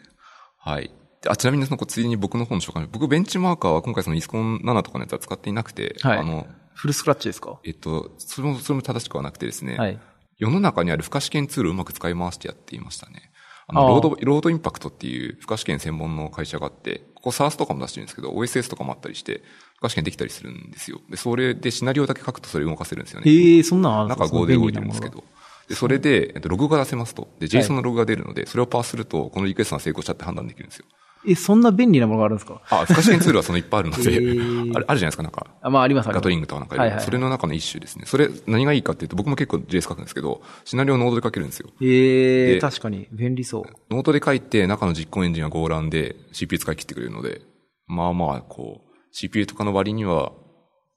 [0.58, 0.90] はい。
[1.22, 7.58] であ、ちなみにその、ついでに僕の方の紹介、僕ベンチマーカーは今回そのイスコン7とかのやつは使っていなくて、はいあの、フルスクラッチですか？
[7.64, 9.98] えっと、それも、それも正しくはなくてですね、はい。
[10.38, 13.27] 世の中にある負荷試験ツールをうまく使い回してやっていましたね。
[13.68, 19.44] あの、ロード、 Load Impact っていう負荷試験専門の会社があって、ここ SaaS とかも出してるんですけど、OSS とかもあったりして、負
[19.82, 21.00] 荷試験できたりするんですよ。
[21.10, 23.30] で、それでシナリオだけ書くとそれ動かせるんですよね。
[23.30, 25.22] ええそんなんあるんです中が Go で動いてるんですけど。
[25.68, 27.28] で、それで、えっと、ログが出せますと。
[27.38, 30.86] で、JSON のログが出るので、それをパースすると、このリクエストが成功したって判断できるんですよ。
[31.26, 32.60] え、そんな便利なものがあるんですか？
[32.70, 35.46] あ、負荷試験ツールはそのいっぱいあるので、へーあるじゃないですか、なんか。
[35.60, 38.04] あ、まあ、あります、 Gatling とかなんかはいはいそれの中の一種ですね。
[38.06, 41.70] それ、何がいいかっていうと、僕も結構 JS 書くんですけど、シナリオを Node で書けるんですよ。
[41.82, 43.62] ええで確かに、便利そう。
[43.90, 47.42] Node で書いて、中の実行エンジンは Go ランで CPU 使い切ってくれるので、
[47.86, 50.32] まあまあ、こう、CPU とかの割には、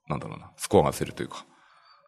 [0.07, 1.45] なんだろうな、スコアが出せるというか、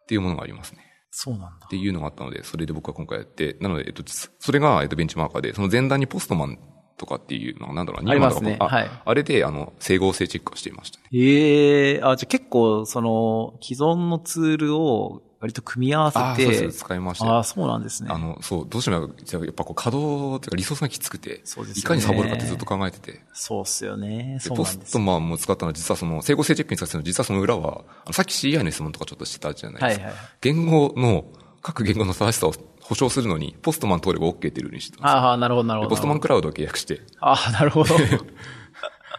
[0.02, 0.78] っていうものがありますね。
[1.10, 1.68] そうなんだっ。
[1.70, 4.02] ていうのがあったので、それで僕は今回やって、なので、えっと、
[4.38, 6.58] それが、えっと、ベンチマーカーで、その前段に Postman
[6.96, 11.04] とかっていうのが、なんだろう Newman とかねはいあれで、あの、整合性チェックをしていましたね。
[11.12, 16.78] ええあ、じゃあ結構、その、既存のツールを割と組み合わせて、ああ、そうです。
[16.78, 18.08] 使いましたよああ、そうなんですね。
[18.10, 23.20] あの、そう、どうしても、じゃあやっぱこう稼働っていうかリソースがきつくて、そうですよねいかにサボるかってずっと考えてて。
[23.34, 24.34] そうっすよね。
[24.34, 24.98] でそうですポスト。
[25.00, 30.06] マンも使ったのは実はその、整合性チェックに使ってたのは実はその裏は、さっき CI の質問とかちょっとしてたじゃないですか。
[30.06, 31.24] はいはい言語の、
[31.64, 32.52] 各言語の正しさを
[32.82, 35.88] 保証するのに、ポストマン通れば OK っていうルールにしてたんですよああ、なるほど、なるほど。
[35.88, 37.00] でポストマンクラウドを契約して。
[37.20, 37.94] ああ、なるほど。
[37.96, 38.16] だか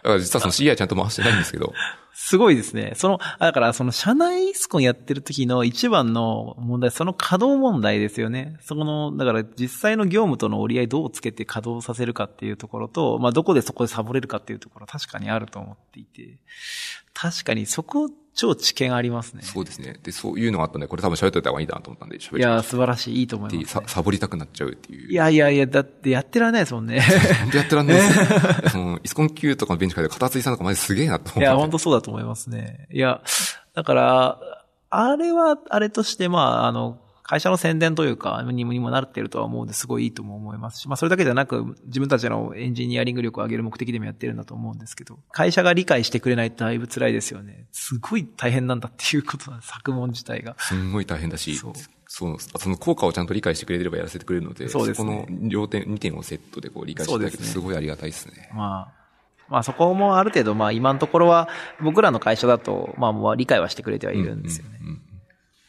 [0.04, 1.72] ら実はその CI ちゃんと回してないんですけど、
[2.14, 2.92] すごいですね。
[2.94, 8.56] その、だからその社内イスコンやってる時の一番の問題、その稼働問題ですよね。
[8.60, 16.38] そこの、だから実際の業務との折り合いどうつけて稼働させるかっていうところと、まあどこでそこでサボれるかっていうところ確かにあると思っていて、
[17.18, 19.42] 確かにそこ超知見ありますね。
[19.42, 19.96] そうですね。
[20.02, 23.56] で、そういうのがあったんで、これ多分喋っておいた方がいいなと思ったんで、喋いや、りまし素晴らしい、いいと思た。
[23.56, 23.84] います、ね。
[23.86, 25.10] サボりたくなっちゃうっていう。
[25.10, 27.00] いやいやいや、だってやってられないですもんね。
[27.40, 28.24] 本 当やってらんないですよ。
[28.68, 31.40] その、イスコン Q とかのベンチから片付いさんとかマジすげえなと思って。
[31.40, 32.86] いや、本当そうだと思いますね。
[32.92, 33.22] いや、
[33.74, 34.38] だから、
[34.90, 36.98] あれは、あれとして、まあ、あの、
[37.28, 47.66] 会社の宣伝というか、にもにもなってるとは思うんですごいいいとも思いますし、まあそれだけじゃなく、自分たちのエンジニアリング力を上げる目的でもやってるんだと思うんですけど、会社が理解してくれないとだいぶ辛いですよね。
[47.72, 50.54] すごい大変なんだっていうことなんです、作文自体が。
[50.60, 51.72] すんごい大変だし、そ
[52.06, 58.50] そううその効果をちゃんと理解してくれればやらせてくれるので、そねこの両点、2点をセットでこう理解していただけてすねすごいありがたいですね。
[58.54, 58.92] まあ、
[59.48, 61.48] まあそこもある程度、まあ今のところは、
[61.82, 64.78] 僕らの会社だと、まあ理解はしてくれてはいるんですよね。
[64.80, 65.05] うんうんうん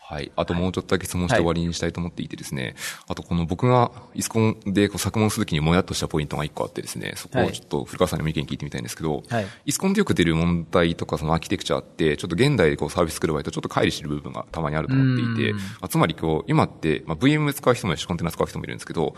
[0.10, 0.32] はい。
[0.38, 2.76] あともうちょっとだけ質問して終わりにしたいと思っていてですね。
[3.10, 9.48] あとこの僕がイスコンでこう作問するときにもやっとしたポイントが一個あってですね、そこをちょっと古川さんにも意見聞いてみたいんですけど、はい。
[9.66, 19.14] イスコンでよく出る問題とかそのアーキテクチャって、ちょっと現代でこうサービス作る場合とちょっと乖離してる部分がたまにあると思っていてあつまりこう、今って、まあ、VM 使う人もいるし、コンテナ使う人もいるんですけど、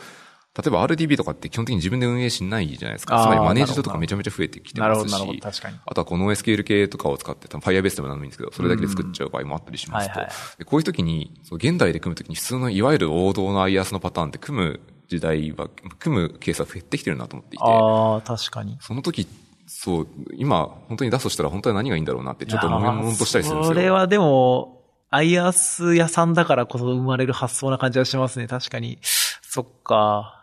[0.62, 3.24] 例えば RDB とかって基本的に自分で運営しないじゃないですか。
[3.24, 5.41] つまりマネージドとかめちゃめちゃ増えてきてますし。
[5.86, 10.20] あとはこの SQL 系とかを使って、多分 Firebase でも何でもいいんですけど、それだけで作っちゃう場合もあったりしますと。
[10.20, 18.78] はいはいでこういう時に、現代で組む時に普通のいわゆる王道の IaaS のパターンって組む時代は、組むケースは減ってきてるなと思っていて、ああ、確かに。
[18.82, 19.28] その時、
[19.68, 23.74] そう、今、本当に出すとしたら本当に何がいいんだろうなって、ちょっと思いもんとしたりするんですよ。
[23.74, 28.47] それはでも、アイアス屋さんだからこそ生まれる発想な感じはしますね。
[28.47, 28.99] 確かに。
[29.41, 30.39] そっか。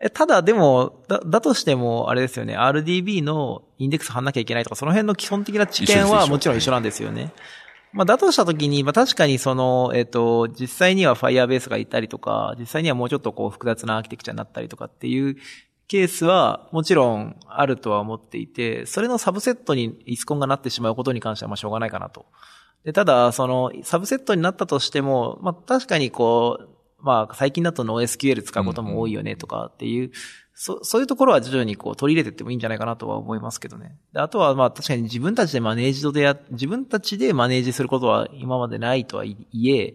[0.00, 2.56] え、ただでも、だ、だとしても、あれですよね。
[2.56, 7.32] RDB のインデックス貼んなきゃいけないとか、その辺の基本的な知見はもちろん一緒なんですよね。
[7.92, 15.36] まあ、だとしたときに、まあ、確かにその、えっ、と、実際には Firebase がいたりとか、実際にはもうちょっとこう複雑なアーキテクチャになったりとかっていう
[15.88, 22.26] ケースはもちろんあるとは思っていて、それのサブセットにイスコンがなってしまうことに関してはまあしょうがないかなと。
[22.84, 26.68] で、ただ、その、サブセットになったとしても、まあ確かにこう、
[27.02, 30.10] まあ最近だと NoSQL 使うことも多いよねとかっていう、
[30.54, 33.96] そそういうところは徐々にこう取り入れていってもいいんじゃないかなとは思いますけどね。
[34.12, 39.36] であとはまあ確かに自分たちでマネージドでや、自分たちでマネージすることは今までないとはい
[39.70, 39.94] え、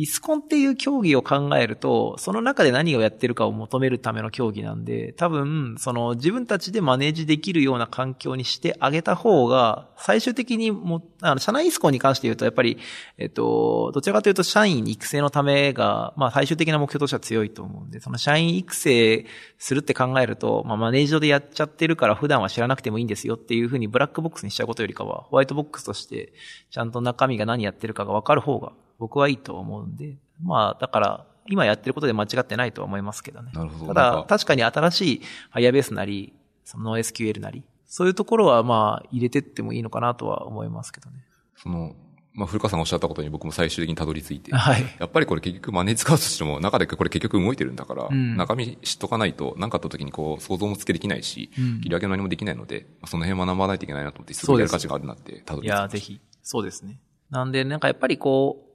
[0.00, 12.78] イスコンっていう競技を考えると、その中で何をやってるかを求めるための競技なんで、多分、その自分たちでマネージできるような環境にしてあげた方が、最終的にも、あの、社内イスコンに関して言うと、やっぱり、
[13.18, 19.26] えっと、どちらかというと社員育成のためが、まあ最終的な目標としては強いと思うんで、その社員育成
[19.58, 26.32] するって考えると、まあマネージドでやっちゃってるから普段は知らなくてもいいんですよっていうふうにブラックボックスにしちゃうことよりかは、ホワイトボックスとして、
[26.70, 33.50] ちゃんと中身が何やってるかがわかる方が、僕はいいと思うんで、まあ、だから、今やってることで間違ってないとは思いますけどね。
[33.54, 35.22] なるほどただ、確かに新しい
[35.54, 36.34] Firebase なり、
[36.64, 41.24] その SQL なり、そういうところはまあ、入れてってもいいのかなとは思いますけどね。
[41.56, 41.96] その、
[42.34, 44.82] まあ、古川さんがおっしゃったことに僕も最終的にたどり着いて、はい。
[45.00, 55.82] やっぱりこれ結局マネー使うとしても、中でこれ結局動いてるんだから、うん中身知っとかないと、何かあった時にこう、想像もつけできないし、うん切り分けも何もできないので、まあその辺学ばないといけないなと思って、すごいやる価値があるなって、たどいり着きました。
[55.82, 56.20] や、ぜひ。
[56.42, 57.00] そうですね。
[57.30, 58.67] なんで、なんかやっぱりこう、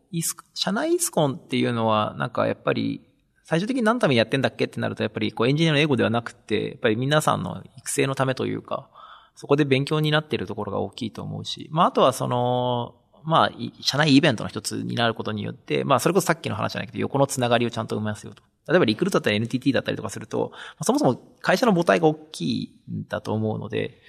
[0.54, 3.02] 社内イスコンっていうのは、なんかやっぱり、
[3.44, 8.90] 最終的に何のためにやってんだっけってなると、やっぱりこうエンジニアの英語ではなくて、やっぱり皆さんの育成のためというか、
[9.36, 12.96] そこで勉強になっているところが大きいと思うし、まああとはその、
[13.26, 13.52] まあ、
[13.82, 18.44] 社内イベントの一つになることによって、まあそれこそさっきの話じゃないけど、横のつながりをちゃんと生みますよと。
[18.68, 20.52] 例えばリクルートだったり NTT だったりとかすると、
[20.82, 24.00] そもそも会社の母体が大きいんだと思うので、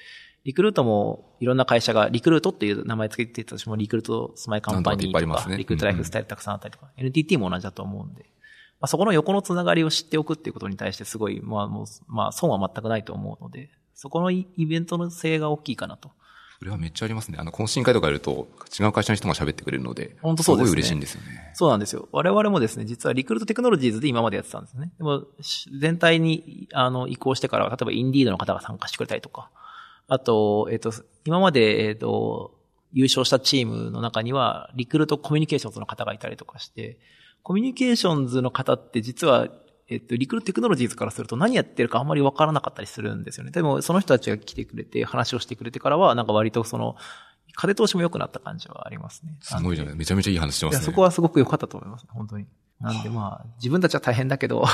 [0.45, 8.25] リクルートもいろんな会社が、リクルートっていう名前つけてたとしても、リクルートスマイカンパニーとか、なんとかいっぱいありますねリクルートライフスタイルたくさんあったりとか、NTT も同じだと思うんで、
[8.81, 16.11] まあ、そこの横のつながりを知っておくっていうことに対してすごい、まあもう、まあ損は全くないと思うので、そこのイイベントの性が大きいかなと。
[16.59, 17.39] それはめっちゃありますね。
[17.41, 21.53] あの、懇親会とかやると、違う会社の人が喋ってくれるので、本当そうですねごい嬉しいんですよね。
[21.55, 22.09] そうなんですよ。
[22.13, 24.93] 我々もですね、実はリクルートテクノロジーズで今までやってたんですね。
[24.99, 29.51] でも、し全体に、あの、移行してからは、例えばインディードの方が参加してくれたりとか、
[30.09, 30.93] あと、えっ、と、
[31.25, 32.55] 今まで、えっ、と、
[32.93, 36.99] 優勝したチームの中には、リクルートコミュニケーションズの方がいたりとかして、
[37.43, 39.49] コミュニケーションズの方って実は、
[39.89, 43.51] えっと、リクルートテクノロジーズからすると何やってるかあんまりわからなかったりするんですよね。
[43.51, 46.97] でも、その人たちが来てくれて、話をしてくれてからは、なんか割とその、
[47.57, 49.37] 風通しも良くなった感じはありますね。
[49.41, 49.97] すごいじゃない。
[49.97, 50.85] めちゃめちゃいい話してますね。
[50.85, 52.07] そこはすごく良かったと思います。
[52.09, 52.47] 本当に。
[52.81, 54.65] なんでまあ、自分たちは大変だけど、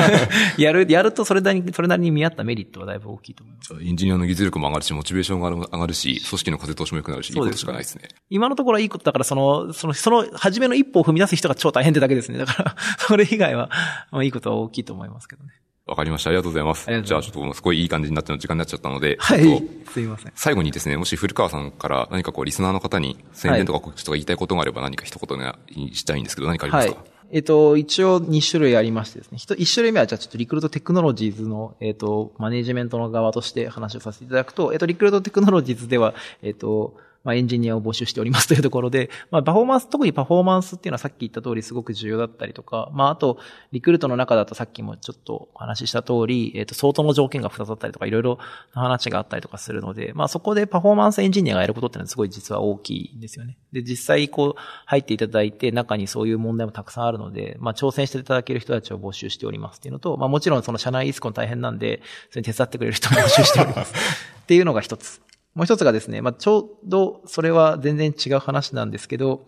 [0.56, 3.74] やる、やるとそれなりに、それなりに見合ったメリットはだいぶ大きいと思います。
[3.82, 8.08] エンジニアの技術力も上がるし、モチベーションが上がるし、組織の風通しも良くなるし、いいことしかないですね。
[8.30, 12.38] 今のところはいいことだから、その、その、その、初めの一歩を踏み出す人が超大変ってだけですね。
[12.38, 13.70] だから、 それ以外は、
[14.10, 15.50] まあいいことは大きいと思いますけどね。
[15.86, 16.30] わかりました。
[16.30, 16.86] ありがとうございます。
[16.86, 19.62] ありがとうじゃあちょっとすごいいい感じになっちゃう時間になっちゃったので、はい。
[19.92, 20.32] すいません。
[20.36, 27.04] 最後にですね、もし古川さんから何かこう、リスナーの方に宣伝とか告知とか言いたいことがあれば何か一言にしたいんですけど、何かありまはいすか、。
[27.32, 29.38] えっ、と、一応2種類ありましてですね。
[29.38, 43.38] 一一種類目はじゃあちょっとリクルートテクノロジーズの、えっ、と、マネジメントの側として話をさせていただくと、えっ、と、リクルートテクノロジーズでは、えっ、と、まあ、エンジニアを募集しております というところで、まあ、パフォーマンス、特にパフォーマンスっていうのはさっき言った通りすごく重要だったりとか、まあ、あと、
[43.72, 48.38] リクルートの中だとさっきもちょっとお話しした通り、えっ、と、相当の条件が2つあったりとか、いろいろ
[48.74, 53.56] な話があったりとかするので、まあ、そこでパフォーマンスエンジニアがやることっていうのはすごい実は大きいんですよね。
[53.72, 63.94] で、実際こう、入っていただいて、中にそういう問題もたくさんあるので、まあ、挑戦していただける人たちを募集しておりますっていうのと、まあ、もちろんその社内イスコン大変なんで、それに手伝ってくれる人も募集しております。
[64.42, 65.20] っていうのが一つ。
[65.54, 69.46] もう一つがですね、まあ、ちょうどそれは全然違う話なんですけど、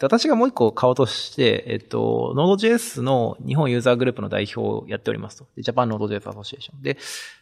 [0.00, 5.46] 私がもう一個顔として、えっと、Node.js の日本ユーザーグループの代表をやっておりますと。
[5.54, 6.80] で Japan Node.js Association。
[6.80, 6.96] で、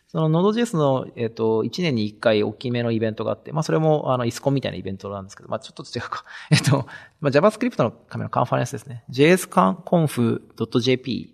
[0.08, 6.24] その Node.js の、えっと、1年に1回大きめのイベントがあって、まあ、それも、あの、イスコンみたいなイベントなんですけど、まあ、ちょっと違うか。
[6.50, 6.88] えっと、
[7.20, 9.04] まあ、JavaScript のためのカンファレンスですね。
[9.08, 10.46] jsconf.jp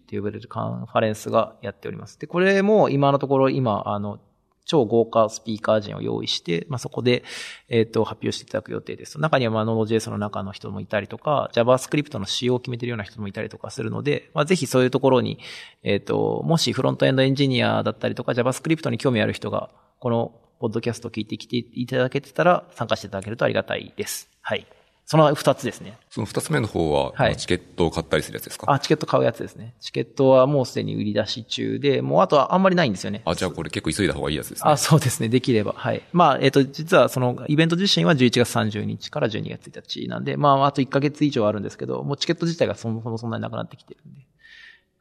[0.07, 2.21] と呼ばれるカンファレンスがやっております。
[2.21, 4.19] で、これも今のところ今、あの、
[4.67, 7.25] 超豪華スピーカー陣を用意して、まあ、そこで、
[7.69, 9.19] えっ、と、発表していただく予定です。
[9.19, 15.39] 中には、まあ、Node.js の中の人もいたりとか、JavaScript の仕様を決めているような人もいたりとかするので、まあ、ぜひそういうところに、
[15.83, 24.31] えっ、と、もしフロントエンドエンジニアだったりとか、JavaScript に興味ある人が、この、ポッドキャストを聞いてきていただけてたら、参加していただけるとありがたいです。
[24.41, 24.67] はい。
[25.09, 25.97] その二つですね。
[26.11, 28.73] その二つ目の方は、はいチケットを買ったりするやつですか？
[28.73, 29.75] あ、チケット買うやつですね。
[29.81, 33.23] チケットはもうすでに売り出し中で、もうあとはあんまりないんですよね。
[33.25, 34.71] あ、じゃあこれ結構急いだ方がいいやつですね。
[34.71, 35.29] あ、そうですね。
[35.29, 35.75] できれば。
[35.77, 36.03] はい。
[36.13, 44.21] まあ、えっ、と、実はそのイベント自身は11月30日から12月1日なんで、まあ、あと1ヶ月以上あるんですけど、もうチケット自体がそもそもそんなになくなってきてるんで、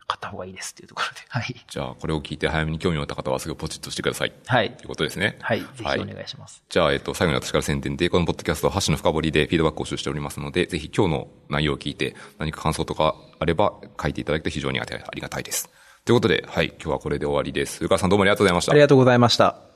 [0.07, 1.21] 買った方がいいですっていうところで。
[1.29, 1.55] はい。
[1.67, 4.33] じゃあこれを聞いて早めに興味を持った方はすぐポチッとしてください。
[4.45, 5.37] はいということですね。
[5.41, 5.61] はい。
[5.61, 6.63] ぜひお願いします。
[6.69, 15.69] じゃあ、えっと、最後に私から宣伝で、このポッドキャストは箸の深掘りでフィードバックを募集しておりますので、ぜひ今日の内容を聞いて何か感想とかあれば書いていただくと非常にありがたいです。
[16.05, 17.77] ということで、はい、今日はこれで終わりです。
[17.79, 18.81] 古川さんどうもありがとうございましたあり。
[18.81, 19.74] がとうございました。